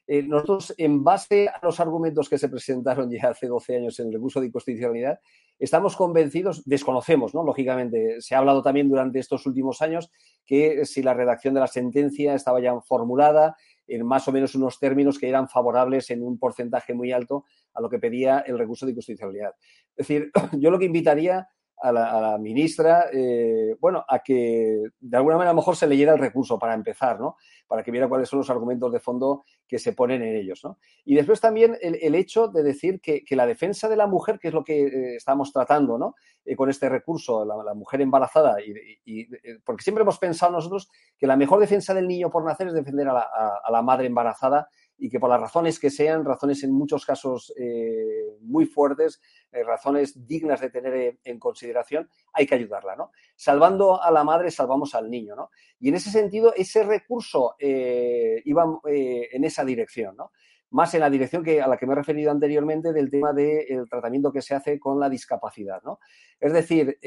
Eh, 0.09 0.23
nosotros, 0.23 0.73
en 0.77 1.03
base 1.03 1.49
a 1.49 1.59
los 1.61 1.81
argumentos 1.81 2.29
que 2.29 2.37
se 2.37 2.47
presentaron 2.47 3.11
ya 3.11 3.29
hace 3.29 3.47
12 3.47 3.75
años 3.75 3.99
en 3.99 4.07
el 4.07 4.13
recurso 4.13 4.39
de 4.39 4.47
inconstitucionalidad, 4.47 5.19
estamos 5.59 5.97
convencidos, 5.97 6.63
desconocemos, 6.65 7.35
¿no? 7.35 7.43
Lógicamente, 7.43 8.21
se 8.21 8.33
ha 8.33 8.37
hablado 8.37 8.63
también 8.63 8.87
durante 8.87 9.19
estos 9.19 9.45
últimos 9.45 9.81
años 9.81 10.09
que 10.45 10.85
si 10.85 11.03
la 11.03 11.13
redacción 11.13 11.53
de 11.53 11.59
la 11.59 11.67
sentencia 11.67 12.35
estaba 12.35 12.61
ya 12.61 12.79
formulada, 12.79 13.57
en 13.85 14.05
más 14.05 14.27
o 14.29 14.31
menos 14.31 14.55
unos 14.55 14.79
términos 14.79 15.19
que 15.19 15.27
eran 15.27 15.49
favorables 15.49 16.09
en 16.09 16.23
un 16.23 16.39
porcentaje 16.39 16.93
muy 16.93 17.11
alto 17.11 17.45
a 17.73 17.81
lo 17.81 17.89
que 17.89 17.99
pedía 17.99 18.39
el 18.39 18.57
recurso 18.57 18.85
de 18.85 18.93
constitucionalidad. 18.93 19.55
Es 19.95 20.07
decir, 20.07 20.31
yo 20.53 20.71
lo 20.71 20.79
que 20.79 20.85
invitaría 20.85 21.49
a 21.79 21.91
la, 21.91 22.37
ministra, 22.39 23.05
eh, 23.13 23.75
bueno, 23.79 24.03
a 24.07 24.19
que 24.19 24.83
de 24.99 25.17
alguna 25.17 25.35
manera 25.35 25.51
a 25.51 25.53
lo 25.53 25.57
mejor 25.57 25.75
se 25.75 25.87
leyera 25.87 26.13
el 26.13 26.19
recurso 26.19 26.57
para 26.57 26.73
empezar, 26.73 27.19
¿no? 27.19 27.35
Para 27.67 27.83
que 27.83 27.91
viera 27.91 28.07
cuáles 28.07 28.29
son 28.29 28.39
los 28.39 28.49
argumentos 28.49 28.91
de 28.91 28.99
fondo 28.99 29.43
que 29.67 29.77
se 29.77 29.93
ponen 29.93 30.23
en 30.23 30.35
ellos, 30.35 30.61
¿no? 30.63 30.79
Y 31.05 31.15
después 31.15 31.39
también 31.39 31.77
el, 31.81 32.15
hecho 32.15 32.47
de 32.47 32.63
decir 32.63 32.99
que, 32.99 33.23
la 33.31 33.45
defensa 33.45 33.87
de 33.87 33.95
la 33.95 34.07
mujer, 34.07 34.39
que 34.39 34.47
es 34.47 34.53
lo 34.53 34.63
que 34.63 34.85
eh, 34.85 35.15
estamos 35.17 35.53
tratando, 35.53 35.97
¿no? 35.97 36.15
Eh, 36.45 36.55
con 36.55 36.69
este 36.69 36.89
recurso, 36.89 37.45
la, 37.45 37.73
mujer 37.75 38.01
embarazada, 38.01 38.57
y, 39.05 39.27
porque 39.63 39.83
siempre 39.83 40.01
hemos 40.01 40.17
pensado 40.17 40.51
nosotros 40.53 40.89
que 41.17 41.27
la 41.27 41.37
mejor 41.37 41.59
defensa 41.59 41.93
del 41.93 42.07
niño 42.07 42.31
por 42.31 42.43
nacer 42.43 42.67
es 42.67 42.73
defender 42.73 43.07
a 43.07 43.69
la 43.69 43.81
madre 43.81 44.07
embarazada 44.07 44.67
y 44.97 45.09
que 45.09 45.19
por 45.19 45.29
las 45.29 45.39
razones 45.39 45.79
que 45.79 45.89
sean, 45.89 46.25
razones 46.25 46.63
en 46.63 46.71
muchos 46.71 47.05
casos 47.05 47.53
eh, 47.57 48.35
muy 48.41 48.65
fuertes, 48.65 49.21
eh, 49.51 49.63
razones 49.63 50.27
dignas 50.27 50.59
de 50.59 50.69
tener 50.69 50.93
eh, 50.95 51.19
en 51.23 51.39
consideración, 51.39 52.09
hay 52.33 52.47
que 52.47 52.55
ayudarla, 52.55 52.95
¿no? 52.95 53.11
Salvando 53.35 54.01
a 54.01 54.09
la 54.11 54.23
madre, 54.23 54.49
salvamos 54.49 54.95
al 54.95 55.09
niño, 55.09 55.35
¿no? 55.35 55.49
Y 55.79 55.89
en 55.89 55.95
ese 55.95 56.09
sentido, 56.09 56.53
ese 56.55 56.83
recurso 56.83 57.55
iba 57.59 58.79
en 58.85 59.43
esa 59.43 59.63
dirección, 59.63 60.15
¿no? 60.15 60.31
Más 60.71 60.93
en 60.95 61.01
la 61.01 61.09
dirección 61.09 61.43
que, 61.43 61.61
a 61.61 61.67
la 61.67 61.77
que 61.77 61.85
me 61.85 61.93
he 61.93 61.95
referido 61.95 62.31
anteriormente 62.31 62.91
del 62.91 63.09
tema 63.09 63.31
del 63.31 63.87
tratamiento 63.87 64.31
que 64.31 64.41
se 64.41 64.55
hace 64.55 64.79
con 64.79 64.99
la 64.99 65.09
discapacidad, 65.09 65.81
¿no? 65.83 65.99
Es 66.39 66.51
decir, 66.51 66.97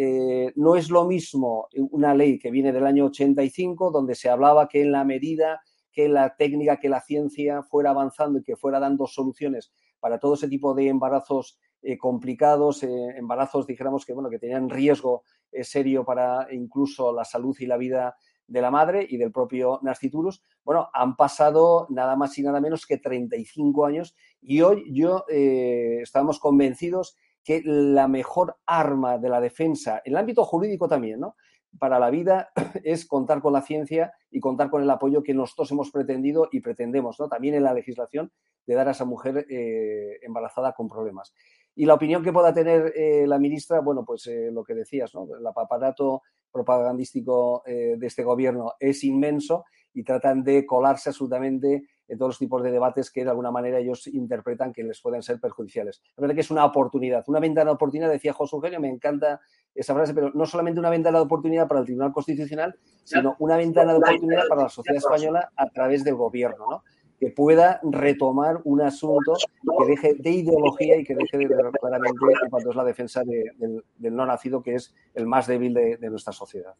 no 0.55 0.77
es 0.77 0.89
lo 0.89 1.05
mismo 1.05 1.69
una 1.91 2.15
ley 2.15 2.39
que 2.39 2.53
viene 2.53 2.73
del 2.73 2.87
año 2.87 3.07
85, 3.07 3.91
donde 3.91 4.15
se 4.15 4.31
hablaba 4.31 4.69
que 4.69 4.83
en 4.83 4.93
la 4.93 5.05
medida 5.05 5.61
que 5.93 6.09
la 6.09 6.37
técnica, 6.37 6.79
que 6.79 6.89
la 6.89 7.01
ciencia 7.01 7.63
fuera 7.63 7.91
avanzando 7.91 8.39
y 8.39 8.43
que 8.43 8.57
fuera 8.57 8.81
dando 8.81 9.07
soluciones 9.07 9.73
para 10.01 10.19
todo 10.19 10.35
ese 10.35 10.49
tipo 10.49 10.75
de 10.75 10.89
embarazos 10.89 11.59
eh, 11.83 11.97
complicados, 11.97 12.83
eh, 12.83 12.89
embarazos, 13.17 13.67
dijéramos 13.67 14.05
que, 14.05 14.13
bueno, 14.13 14.29
que 14.29 14.39
tenían 14.39 14.69
riesgo 14.69 15.23
eh, 15.51 15.65
serio 15.65 16.05
para 16.05 16.47
incluso 16.53 17.13
la 17.13 17.25
salud 17.25 17.57
y 17.59 17.67
la 17.67 17.79
vida 17.79 18.17
de 18.47 18.61
la 18.61 18.71
madre 18.71 19.07
y 19.09 19.17
del 19.17 19.33
propio 19.33 19.79
nasciturus. 19.83 20.43
Bueno, 20.65 20.91
han 20.93 21.17
pasado 21.17 21.87
nada 21.89 22.17
más 22.17 22.37
y 22.37 22.43
nada 22.43 22.61
menos 22.61 22.85
que 22.85 22.99
35 22.99 23.87
años 23.87 24.15
y 24.43 24.61
hoy 24.61 24.85
yo 24.93 25.25
estamos 25.29 26.41
convencidos 26.41 27.17
que 27.45 27.63
la 27.65 28.09
mejor 28.09 28.57
arma 28.67 29.19
de 29.19 29.29
la 29.29 29.41
defensa, 29.41 30.03
en 30.05 30.13
el 30.13 30.19
ámbito 30.19 30.45
jurídico 30.45 30.89
también, 30.89 31.21
¿no? 31.21 31.37
Para 31.79 31.99
la 31.99 32.11
vida 32.11 32.51
es 32.85 33.07
contar 33.07 33.41
con 33.41 33.53
la 33.53 33.63
ciencia 33.63 34.13
y 34.31 34.41
contar 34.41 34.71
con 34.71 34.83
el 34.83 34.91
apoyo 34.91 35.23
que 35.23 35.35
nosotros 35.35 35.71
hemos 35.71 35.91
pretendido 35.91 36.49
y 36.51 36.61
pretendemos, 36.61 37.19
¿no? 37.21 37.29
También 37.29 37.55
en 37.55 37.65
la 37.65 37.75
legislación 37.75 38.33
de 38.67 38.75
dar 38.75 38.89
a 38.89 38.93
esa 38.93 39.05
mujer 39.05 39.47
eh, 39.49 40.19
embarazada 40.23 40.73
con 40.73 40.89
problemas. 40.89 41.35
Y 41.75 41.87
la 41.87 41.95
opinión 41.95 42.23
que 42.23 42.33
pueda 42.33 42.53
tener 42.53 42.93
eh, 42.97 43.27
la 43.27 43.39
ministra, 43.39 43.81
bueno, 43.81 44.05
pues 44.05 44.27
eh, 44.27 44.51
lo 44.53 44.65
que 44.65 44.75
decías, 44.75 45.15
¿no? 45.15 45.27
El 45.37 45.47
aparato 45.47 46.23
propagandístico 46.53 47.63
de 47.65 48.05
este 48.05 48.25
gobierno 48.25 48.73
es 48.81 49.05
inmenso 49.05 49.67
y 49.95 50.03
tratan 50.03 50.43
de 50.43 50.67
colarse 50.67 51.11
absolutamente 51.11 51.85
en 52.11 52.19
todos 52.19 52.31
los 52.31 52.39
tipos 52.39 52.63
de 52.63 52.73
debates 52.73 53.11
que 53.11 53.25
de 53.25 53.31
alguna 53.31 53.51
manera 53.51 53.79
ellos 53.79 54.07
interpretan 54.09 54.73
que 54.73 54.83
les 54.83 55.01
pueden 55.01 55.23
ser 55.23 55.41
perjudiciales. 55.41 56.03
La 56.17 56.23
verdad 56.23 56.35
que 56.35 56.41
es 56.41 56.51
una 56.51 56.65
oportunidad, 56.65 57.25
una 57.29 57.41
ventana 57.41 57.71
de 57.71 57.75
oportunidad, 57.75 58.11
decía 58.11 58.33
José 58.33 58.57
Eugenio, 58.57 58.81
me 58.81 58.89
encanta 58.89 59.41
esa 59.75 59.95
frase, 59.95 60.13
pero 60.13 60.31
no 60.35 60.45
solamente 60.45 60.81
una 60.81 60.91
ventana 60.91 61.19
de 61.19 61.25
oportunidad 61.25 61.69
para 61.69 61.81
el 61.81 61.87
Tribunal 61.87 62.13
Constitucional, 62.13 62.77
sino 63.05 63.37
una 63.39 63.57
ventana 63.57 63.93
de 63.93 63.99
oportunidad 63.99 64.43
para 64.49 64.63
la 64.65 64.69
sociedad 64.69 64.99
española 64.99 65.53
a 65.57 65.71
través 65.71 66.03
del 66.03 66.17
gobierno, 66.17 66.67
¿no? 66.69 66.83
que 67.21 67.31
pueda 67.31 67.81
retomar 67.83 68.61
un 68.65 68.81
asunto 68.81 69.35
que 69.79 69.87
deje 69.87 70.15
de 70.15 70.31
ideología 70.31 70.97
y 70.97 71.05
que 71.05 71.15
deje 71.15 71.37
de 71.37 71.49
claramente 71.79 72.19
cuando 72.49 72.71
es 72.71 72.77
la 72.77 72.85
defensa 72.85 73.23
del, 73.25 73.85
no 73.99 74.25
nacido, 74.25 74.63
que 74.63 74.75
es 74.75 74.95
el 75.15 75.27
más 75.27 75.47
débil 75.47 75.75
de, 75.75 76.11
nuestra 76.11 76.33
sociedad. 76.33 76.75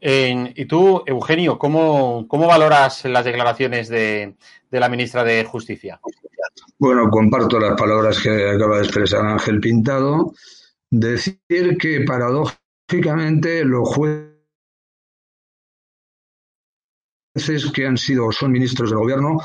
Y 0.00 0.64
tú, 0.66 1.02
Eugenio, 1.06 1.58
¿cómo, 1.58 2.26
cómo 2.28 2.46
valoras 2.46 3.04
las 3.04 3.24
declaraciones 3.24 3.88
de, 3.88 4.36
de, 4.70 4.80
la 4.80 4.88
ministra 4.88 5.24
de 5.24 5.44
Justicia? 5.44 6.00
Bueno, 6.78 7.10
comparto 7.10 7.58
las 7.58 7.78
palabras 7.78 8.20
que 8.20 8.48
acaba 8.48 8.76
de 8.76 8.84
expresar 8.84 9.26
Ángel 9.26 9.60
Pintado 9.60 10.32
decir 10.90 11.38
que 11.78 12.04
paradójicamente 12.06 13.64
los 13.64 13.88
jueces 13.88 14.30
que 17.72 17.86
han 17.86 17.96
sido 17.96 18.26
o 18.26 18.32
son 18.32 18.52
ministros 18.52 18.90
del 18.90 18.98
gobierno, 18.98 19.38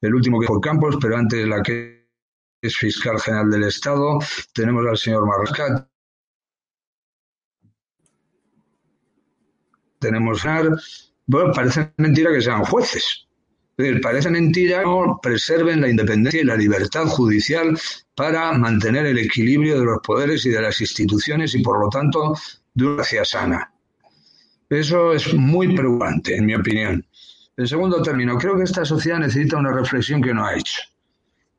el 0.00 0.14
último 0.14 0.40
que 0.40 0.46
fue 0.46 0.60
Campos, 0.60 0.96
pero 1.00 1.16
antes 1.16 1.46
la 1.46 1.62
que 1.62 2.08
es 2.60 2.76
fiscal 2.76 3.20
general 3.20 3.50
del 3.50 3.64
Estado, 3.64 4.18
tenemos 4.52 4.84
al 4.86 4.96
señor 4.96 5.26
Marrascat, 5.26 5.88
tenemos 9.98 10.42
bueno, 11.26 11.52
parece 11.52 11.92
mentira 11.96 12.32
que 12.32 12.40
sean 12.40 12.64
jueces 12.64 13.28
parece 14.02 14.30
mentira 14.30 14.82
que 14.82 15.12
preserven 15.22 15.80
la 15.80 15.88
independencia 15.88 16.40
y 16.40 16.44
la 16.44 16.56
libertad 16.56 17.06
judicial 17.06 17.78
para 18.14 18.52
mantener 18.52 19.06
el 19.06 19.18
equilibrio 19.18 19.78
de 19.78 19.84
los 19.84 19.98
poderes 20.02 20.44
y 20.46 20.50
de 20.50 20.60
las 20.60 20.80
instituciones 20.80 21.54
y, 21.54 21.62
por 21.62 21.80
lo 21.80 21.88
tanto, 21.88 22.34
de 22.74 22.86
una 22.86 23.04
sociedad 23.04 23.24
sana. 23.24 23.72
Eso 24.68 25.12
es 25.12 25.32
muy 25.32 25.74
preocupante, 25.76 26.36
en 26.36 26.46
mi 26.46 26.54
opinión. 26.54 27.06
En 27.56 27.68
segundo 27.68 28.02
término, 28.02 28.36
creo 28.36 28.56
que 28.56 28.64
esta 28.64 28.84
sociedad 28.84 29.18
necesita 29.18 29.56
una 29.56 29.72
reflexión 29.72 30.20
que 30.20 30.34
no 30.34 30.44
ha 30.44 30.56
hecho. 30.56 30.80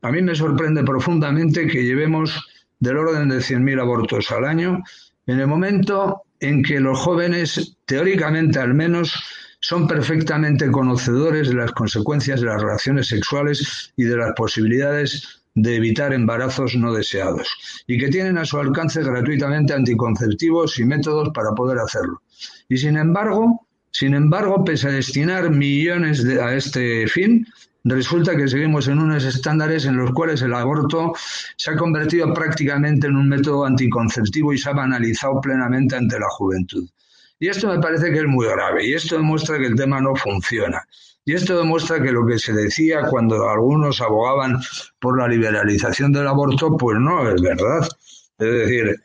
A 0.01 0.11
mí 0.11 0.21
me 0.21 0.35
sorprende 0.35 0.83
profundamente 0.83 1.67
que 1.67 1.83
llevemos 1.83 2.37
del 2.79 2.97
orden 2.97 3.29
de 3.29 3.37
100.000 3.37 3.81
abortos 3.81 4.31
al 4.31 4.45
año 4.45 4.81
en 5.25 5.39
el 5.39 5.47
momento 5.47 6.23
en 6.39 6.63
que 6.63 6.79
los 6.79 6.97
jóvenes, 6.99 7.77
teóricamente 7.85 8.59
al 8.59 8.73
menos, 8.73 9.13
son 9.61 9.87
perfectamente 9.87 10.71
conocedores 10.71 11.49
de 11.49 11.55
las 11.55 11.71
consecuencias 11.73 12.39
de 12.39 12.47
las 12.47 12.61
relaciones 12.61 13.07
sexuales 13.07 13.91
y 13.97 14.03
de 14.03 14.15
las 14.15 14.33
posibilidades 14.35 15.41
de 15.55 15.75
evitar 15.75 16.13
embarazos 16.13 16.75
no 16.75 16.93
deseados 16.93 17.83
y 17.87 17.97
que 17.97 18.09
tienen 18.09 18.37
a 18.37 18.45
su 18.45 18.57
alcance 18.57 19.03
gratuitamente 19.03 19.73
anticonceptivos 19.73 20.79
y 20.79 20.85
métodos 20.85 21.29
para 21.33 21.51
poder 21.51 21.79
hacerlo. 21.79 22.21
Y 22.69 22.77
sin 22.77 22.97
embargo, 22.97 23.67
sin 23.91 24.13
embargo, 24.13 24.63
pese 24.63 24.87
a 24.87 24.91
destinar 24.91 25.49
millones 25.49 26.23
a 26.25 26.55
este 26.55 27.07
fin, 27.07 27.45
resulta 27.83 28.35
que 28.35 28.47
seguimos 28.47 28.87
en 28.87 28.99
unos 28.99 29.23
estándares 29.23 29.85
en 29.85 29.97
los 29.97 30.11
cuales 30.11 30.41
el 30.41 30.53
aborto 30.53 31.13
se 31.55 31.71
ha 31.71 31.75
convertido 31.75 32.33
prácticamente 32.33 33.07
en 33.07 33.15
un 33.15 33.29
método 33.29 33.65
anticonceptivo 33.65 34.53
y 34.53 34.57
se 34.57 34.69
ha 34.69 34.73
banalizado 34.73 35.39
plenamente 35.41 35.95
ante 35.95 36.19
la 36.19 36.29
juventud. 36.29 36.87
Y 37.39 37.47
esto 37.47 37.69
me 37.69 37.79
parece 37.79 38.11
que 38.11 38.19
es 38.19 38.25
muy 38.25 38.47
grave 38.47 38.85
y 38.85 38.93
esto 38.93 39.15
demuestra 39.15 39.57
que 39.57 39.67
el 39.67 39.75
tema 39.75 40.01
no 40.01 40.15
funciona. 40.15 40.85
Y 41.23 41.33
esto 41.33 41.57
demuestra 41.57 42.01
que 42.01 42.11
lo 42.11 42.25
que 42.25 42.39
se 42.39 42.53
decía 42.53 43.03
cuando 43.03 43.49
algunos 43.49 44.01
abogaban 44.01 44.59
por 44.99 45.17
la 45.17 45.27
liberalización 45.27 46.11
del 46.11 46.27
aborto, 46.27 46.75
pues 46.75 46.97
no 46.99 47.29
es 47.29 47.41
verdad. 47.41 47.87
Es 48.39 48.51
decir, 48.51 49.03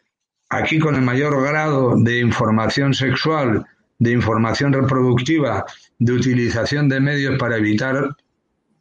aquí 0.48 0.78
con 0.78 0.94
el 0.94 1.02
mayor 1.02 1.42
grado 1.42 1.96
de 1.96 2.20
información 2.20 2.94
sexual, 2.94 3.64
de 3.98 4.12
información 4.12 4.72
reproductiva, 4.72 5.64
de 5.98 6.12
utilización 6.12 6.88
de 6.88 7.00
medios 7.00 7.38
para 7.38 7.56
evitar, 7.56 8.16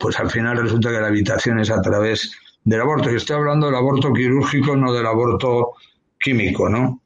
pues 0.03 0.19
al 0.19 0.29
final 0.29 0.57
resulta 0.57 0.91
que 0.91 0.99
la 0.99 1.07
evitación 1.07 1.59
es 1.61 1.71
a 1.71 1.81
través 1.81 2.29
del 2.65 2.81
aborto. 2.81 3.09
Y 3.09 3.15
estoy 3.15 3.37
hablando 3.37 3.67
del 3.67 3.75
aborto 3.75 4.11
quirúrgico, 4.11 4.75
no 4.75 4.91
del 4.91 5.05
aborto 5.05 5.75
químico, 6.19 6.67
¿no? 6.67 7.01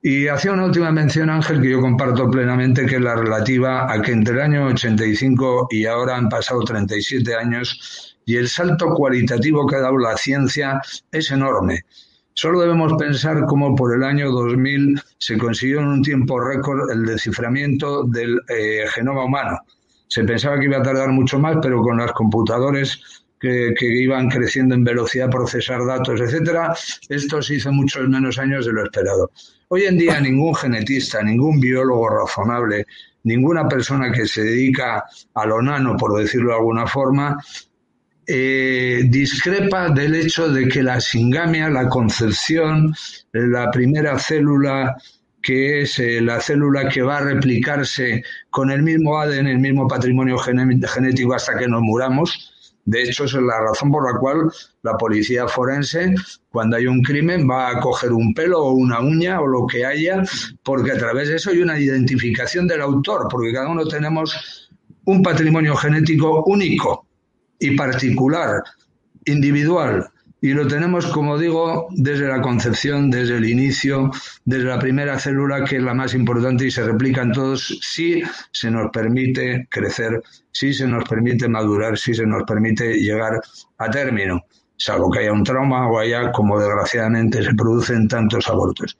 Y 0.00 0.26
hacía 0.28 0.52
una 0.52 0.64
última 0.64 0.90
mención, 0.90 1.28
Ángel, 1.28 1.60
que 1.60 1.68
yo 1.68 1.82
comparto 1.82 2.30
plenamente, 2.30 2.86
que 2.86 2.96
es 2.96 3.02
la 3.02 3.14
relativa 3.14 3.92
a 3.92 4.00
que 4.00 4.12
entre 4.12 4.32
el 4.32 4.40
año 4.40 4.66
85 4.68 5.68
y 5.70 5.84
ahora 5.84 6.16
han 6.16 6.30
pasado 6.30 6.62
37 6.62 7.34
años 7.34 8.16
y 8.24 8.36
el 8.36 8.48
salto 8.48 8.94
cualitativo 8.94 9.66
que 9.66 9.76
ha 9.76 9.80
dado 9.80 9.98
la 9.98 10.16
ciencia 10.16 10.80
es 11.12 11.30
enorme. 11.30 11.80
Solo 12.32 12.60
debemos 12.60 12.94
pensar 12.94 13.44
cómo 13.44 13.76
por 13.76 13.94
el 13.94 14.02
año 14.02 14.30
2000 14.30 14.98
se 15.18 15.36
consiguió 15.36 15.80
en 15.80 15.88
un 15.88 16.02
tiempo 16.02 16.40
récord 16.40 16.90
el 16.90 17.04
desciframiento 17.04 18.04
del 18.04 18.40
eh, 18.48 18.86
genoma 18.94 19.26
humano. 19.26 19.58
Se 20.10 20.24
pensaba 20.24 20.58
que 20.58 20.64
iba 20.64 20.78
a 20.78 20.82
tardar 20.82 21.10
mucho 21.10 21.38
más, 21.38 21.58
pero 21.62 21.80
con 21.82 21.98
los 21.98 22.10
computadores 22.12 23.00
que, 23.38 23.72
iban 23.80 24.28
creciendo 24.28 24.74
en 24.74 24.82
velocidad, 24.82 25.30
procesar 25.30 25.86
datos, 25.86 26.20
etcétera, 26.20 26.74
esto 27.08 27.40
se 27.40 27.54
hizo 27.54 27.70
muchos 27.70 28.08
menos 28.08 28.36
años 28.40 28.66
de 28.66 28.72
lo 28.72 28.82
esperado. 28.82 29.30
Hoy 29.68 29.84
en 29.84 29.96
día 29.96 30.20
ningún 30.20 30.52
genetista, 30.56 31.22
ningún 31.22 31.60
biólogo 31.60 32.08
razonable, 32.08 32.86
ninguna 33.22 33.68
persona 33.68 34.10
que 34.10 34.26
se 34.26 34.42
dedica 34.42 35.04
a 35.32 35.46
lo 35.46 35.62
nano, 35.62 35.96
por 35.96 36.20
decirlo 36.20 36.50
de 36.50 36.56
alguna 36.56 36.88
forma, 36.88 37.38
eh, 38.26 39.04
discrepa 39.06 39.90
del 39.90 40.16
hecho 40.16 40.48
de 40.48 40.66
que 40.66 40.82
la 40.82 41.00
singamia, 41.00 41.70
la 41.70 41.88
concepción, 41.88 42.92
la 43.32 43.70
primera 43.70 44.18
célula 44.18 44.96
que 45.42 45.82
es 45.82 45.98
eh, 45.98 46.20
la 46.20 46.40
célula 46.40 46.88
que 46.88 47.02
va 47.02 47.18
a 47.18 47.24
replicarse 47.24 48.22
con 48.50 48.70
el 48.70 48.82
mismo 48.82 49.18
ADN, 49.18 49.46
el 49.46 49.58
mismo 49.58 49.88
patrimonio 49.88 50.38
genético 50.38 51.34
hasta 51.34 51.56
que 51.58 51.68
nos 51.68 51.82
muramos, 51.82 52.50
de 52.90 53.02
hecho, 53.02 53.24
es 53.24 53.34
la 53.34 53.60
razón 53.60 53.92
por 53.92 54.12
la 54.12 54.18
cual 54.18 54.50
la 54.82 54.96
policía 54.96 55.46
forense, 55.46 56.14
cuando 56.50 56.76
hay 56.76 56.86
un 56.86 57.02
crimen, 57.02 57.48
va 57.48 57.70
a 57.70 57.80
coger 57.80 58.12
un 58.12 58.34
pelo 58.34 58.64
o 58.64 58.72
una 58.72 59.00
uña 59.00 59.40
o 59.40 59.46
lo 59.46 59.66
que 59.66 59.84
haya, 59.84 60.24
porque 60.64 60.90
a 60.90 60.98
través 60.98 61.28
de 61.28 61.36
eso 61.36 61.50
hay 61.50 61.62
una 61.62 61.78
identificación 61.78 62.66
del 62.66 62.80
autor, 62.80 63.28
porque 63.30 63.52
cada 63.52 63.68
uno 63.68 63.86
tenemos 63.86 64.68
un 65.04 65.22
patrimonio 65.22 65.76
genético 65.76 66.42
único 66.46 67.06
y 67.60 67.76
particular, 67.76 68.62
individual. 69.26 70.09
Y 70.42 70.54
lo 70.54 70.66
tenemos, 70.66 71.06
como 71.06 71.38
digo, 71.38 71.88
desde 71.90 72.26
la 72.26 72.40
concepción, 72.40 73.10
desde 73.10 73.36
el 73.36 73.48
inicio, 73.48 74.10
desde 74.46 74.64
la 74.64 74.78
primera 74.78 75.18
célula, 75.18 75.64
que 75.64 75.76
es 75.76 75.82
la 75.82 75.92
más 75.92 76.14
importante 76.14 76.66
y 76.66 76.70
se 76.70 76.82
replica 76.82 77.20
en 77.22 77.32
todos, 77.32 77.78
si 77.82 78.22
se 78.50 78.70
nos 78.70 78.90
permite 78.90 79.66
crecer, 79.70 80.22
si 80.50 80.72
se 80.72 80.86
nos 80.86 81.04
permite 81.06 81.46
madurar, 81.46 81.98
si 81.98 82.14
se 82.14 82.24
nos 82.24 82.44
permite 82.44 82.94
llegar 82.94 83.38
a 83.78 83.90
término, 83.90 84.42
salvo 84.78 85.10
que 85.10 85.20
haya 85.20 85.32
un 85.32 85.44
trauma 85.44 85.90
o 85.90 85.98
haya, 85.98 86.32
como 86.32 86.58
desgraciadamente 86.58 87.42
se 87.42 87.54
producen 87.54 88.08
tantos 88.08 88.48
abortos. 88.48 88.96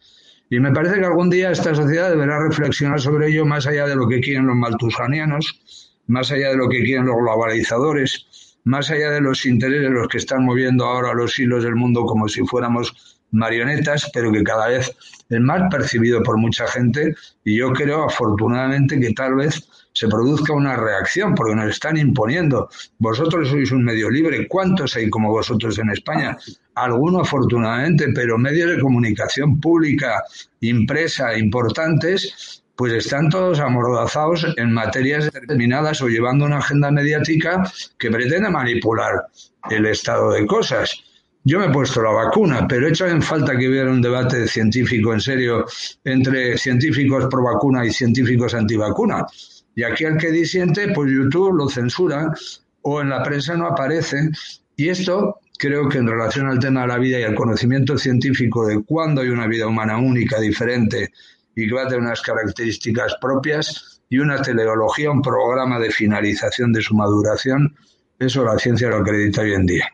Y 0.50 0.60
me 0.60 0.72
parece 0.72 0.98
que 0.98 1.06
algún 1.06 1.30
día 1.30 1.52
esta 1.52 1.74
sociedad 1.74 2.10
deberá 2.10 2.38
reflexionar 2.38 3.00
sobre 3.00 3.28
ello 3.28 3.46
más 3.46 3.66
allá 3.66 3.86
de 3.86 3.96
lo 3.96 4.06
que 4.08 4.20
quieren 4.20 4.46
los 4.46 4.56
maltusanianos, 4.56 5.62
más 6.06 6.30
allá 6.32 6.50
de 6.50 6.56
lo 6.56 6.68
que 6.68 6.82
quieren 6.82 7.06
los 7.06 7.16
globalizadores, 7.16 8.26
más 8.64 8.90
allá 8.90 9.10
de 9.10 9.20
los 9.20 9.46
intereses 9.46 9.82
de 9.82 9.90
los 9.90 10.08
que 10.08 10.18
están 10.18 10.44
moviendo 10.44 10.84
ahora 10.84 11.14
los 11.14 11.38
hilos 11.38 11.64
del 11.64 11.76
mundo 11.76 12.04
como 12.04 12.28
si 12.28 12.42
fuéramos 12.46 13.18
marionetas, 13.32 14.10
pero 14.12 14.32
que 14.32 14.42
cada 14.42 14.68
vez 14.68 14.94
es 15.28 15.40
más 15.40 15.70
percibido 15.70 16.22
por 16.22 16.36
mucha 16.36 16.66
gente 16.66 17.14
y 17.44 17.58
yo 17.58 17.72
creo 17.72 18.04
afortunadamente 18.04 18.98
que 18.98 19.12
tal 19.12 19.36
vez 19.36 19.68
se 19.92 20.08
produzca 20.08 20.52
una 20.52 20.76
reacción 20.76 21.34
porque 21.34 21.54
nos 21.54 21.70
están 21.70 21.96
imponiendo. 21.96 22.68
Vosotros 22.98 23.48
sois 23.48 23.70
un 23.70 23.84
medio 23.84 24.10
libre, 24.10 24.46
¿cuántos 24.48 24.96
hay 24.96 25.10
como 25.10 25.30
vosotros 25.30 25.78
en 25.78 25.90
España? 25.90 26.36
Algunos 26.74 27.22
afortunadamente, 27.22 28.08
pero 28.14 28.38
medios 28.38 28.70
de 28.70 28.80
comunicación 28.80 29.60
pública, 29.60 30.22
impresa, 30.60 31.36
importantes, 31.36 32.59
pues 32.80 32.94
están 32.94 33.28
todos 33.28 33.60
amordazados 33.60 34.46
en 34.56 34.72
materias 34.72 35.30
determinadas 35.30 36.00
o 36.00 36.08
llevando 36.08 36.46
una 36.46 36.60
agenda 36.60 36.90
mediática 36.90 37.62
que 37.98 38.10
pretende 38.10 38.48
manipular 38.48 39.26
el 39.68 39.84
estado 39.84 40.30
de 40.30 40.46
cosas. 40.46 41.04
Yo 41.44 41.58
me 41.58 41.66
he 41.66 41.70
puesto 41.70 42.00
la 42.00 42.12
vacuna, 42.12 42.66
pero 42.66 42.86
he 42.86 42.88
hecho 42.88 43.06
en 43.06 43.20
falta 43.20 43.54
que 43.58 43.68
hubiera 43.68 43.90
un 43.90 44.00
debate 44.00 44.48
científico 44.48 45.12
en 45.12 45.20
serio 45.20 45.66
entre 46.04 46.56
científicos 46.56 47.26
pro 47.30 47.42
vacuna 47.42 47.84
y 47.84 47.90
científicos 47.90 48.54
antivacuna. 48.54 49.26
Y 49.74 49.82
aquí 49.82 50.06
al 50.06 50.16
que 50.16 50.30
disiente, 50.30 50.88
pues 50.94 51.12
YouTube 51.12 51.58
lo 51.58 51.68
censura 51.68 52.32
o 52.80 53.02
en 53.02 53.10
la 53.10 53.22
prensa 53.22 53.58
no 53.58 53.66
aparece. 53.66 54.30
Y 54.74 54.88
esto 54.88 55.40
creo 55.58 55.86
que 55.86 55.98
en 55.98 56.06
relación 56.06 56.48
al 56.48 56.58
tema 56.58 56.80
de 56.80 56.88
la 56.88 56.96
vida 56.96 57.20
y 57.20 57.24
al 57.24 57.34
conocimiento 57.34 57.98
científico 57.98 58.66
de 58.66 58.82
cuándo 58.82 59.20
hay 59.20 59.28
una 59.28 59.46
vida 59.46 59.66
humana 59.66 59.98
única, 59.98 60.40
diferente, 60.40 61.12
y 61.54 61.68
que 61.68 61.74
va 61.74 61.82
a 61.82 61.88
tener 61.88 62.00
unas 62.00 62.20
características 62.20 63.16
propias 63.20 64.02
y 64.08 64.18
una 64.18 64.42
teleología, 64.42 65.10
un 65.10 65.22
programa 65.22 65.78
de 65.78 65.90
finalización 65.90 66.72
de 66.72 66.82
su 66.82 66.94
maduración. 66.94 67.76
Eso 68.18 68.44
la 68.44 68.58
ciencia 68.58 68.88
lo 68.88 68.96
acredita 68.96 69.42
hoy 69.42 69.54
en 69.54 69.66
día. 69.66 69.88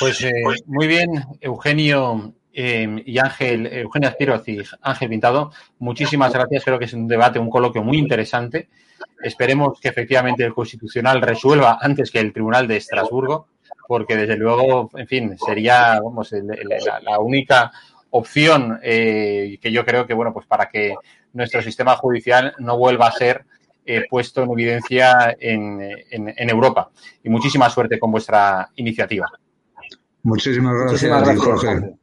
Pues 0.00 0.22
eh, 0.22 0.32
muy 0.66 0.86
bien, 0.86 1.24
Eugenio 1.40 2.34
eh, 2.52 3.02
y 3.04 3.18
Ángel, 3.18 3.66
Eugenio 3.66 4.08
Aspiroz 4.08 4.48
y 4.48 4.60
Ángel 4.82 5.08
Pintado, 5.08 5.52
muchísimas 5.80 6.32
gracias. 6.32 6.64
Creo 6.64 6.78
que 6.78 6.84
es 6.84 6.92
un 6.92 7.08
debate, 7.08 7.38
un 7.38 7.50
coloquio 7.50 7.82
muy 7.82 7.98
interesante. 7.98 8.68
Esperemos 9.22 9.80
que 9.80 9.88
efectivamente 9.88 10.44
el 10.44 10.54
Constitucional 10.54 11.20
resuelva 11.20 11.78
antes 11.80 12.10
que 12.12 12.20
el 12.20 12.32
Tribunal 12.32 12.68
de 12.68 12.76
Estrasburgo, 12.76 13.48
porque 13.88 14.16
desde 14.16 14.36
luego, 14.36 14.90
en 14.94 15.06
fin, 15.08 15.36
sería 15.38 16.00
vamos, 16.00 16.32
la 17.02 17.18
única 17.18 17.72
opción 18.10 18.80
eh, 18.82 19.58
que 19.60 19.72
yo 19.72 19.84
creo 19.84 20.06
que, 20.06 20.14
bueno, 20.14 20.32
pues 20.32 20.46
para 20.46 20.68
que 20.68 20.94
nuestro 21.32 21.62
sistema 21.62 21.96
judicial 21.96 22.54
no 22.58 22.76
vuelva 22.76 23.08
a 23.08 23.12
ser 23.12 23.44
eh, 23.84 24.04
puesto 24.08 24.42
en 24.42 24.50
evidencia 24.50 25.36
en, 25.38 25.80
en, 26.10 26.50
Europa. 26.50 26.90
Y 27.22 27.30
muchísima 27.30 27.70
suerte 27.70 27.98
con 27.98 28.10
vuestra 28.10 28.70
iniciativa. 28.76 29.30
Muchísimas 30.22 30.74
gracias, 30.74 31.38
Jorge. 31.38 31.94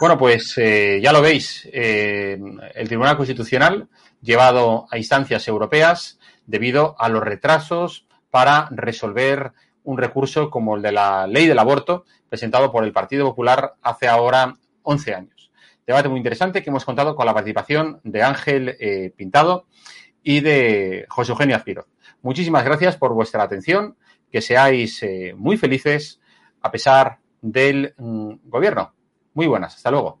Bueno, 0.00 0.18
pues 0.18 0.58
eh, 0.58 1.00
ya 1.00 1.12
lo 1.12 1.22
veis, 1.22 1.68
el 1.72 2.88
Tribunal 2.88 3.16
Constitucional 3.16 3.88
llevado 4.20 4.86
a 4.90 4.98
instancias 4.98 5.46
europeas 5.46 6.18
debido 6.46 6.96
a 6.98 7.08
los 7.08 7.22
retrasos 7.22 8.06
para 8.30 8.68
resolver 8.72 9.52
un 9.84 9.98
recurso 9.98 10.50
como 10.50 10.76
el 10.76 10.82
de 10.82 10.92
la 10.92 11.26
ley 11.26 11.46
del 11.46 11.58
aborto 11.58 12.04
presentado 12.28 12.72
por 12.72 12.84
el 12.84 12.92
Partido 12.92 13.26
Popular 13.26 13.74
hace 13.82 14.08
ahora 14.08 14.56
11 14.82 15.14
años. 15.14 15.50
Debate 15.86 16.08
muy 16.08 16.18
interesante 16.18 16.62
que 16.62 16.70
hemos 16.70 16.84
contado 16.84 17.14
con 17.14 17.26
la 17.26 17.34
participación 17.34 18.00
de 18.02 18.22
Ángel 18.22 18.76
eh, 18.80 19.12
Pintado 19.14 19.66
y 20.22 20.40
de 20.40 21.06
José 21.08 21.32
Eugenio 21.32 21.56
Azpiro. 21.56 21.86
Muchísimas 22.22 22.64
gracias 22.64 22.96
por 22.96 23.12
vuestra 23.12 23.42
atención, 23.42 23.96
que 24.30 24.40
seáis 24.40 25.02
eh, 25.02 25.34
muy 25.36 25.58
felices 25.58 26.20
a 26.62 26.70
pesar 26.70 27.18
del 27.42 27.94
mm, 27.98 28.32
gobierno. 28.44 28.94
Muy 29.34 29.46
buenas, 29.46 29.76
hasta 29.76 29.90
luego. 29.90 30.20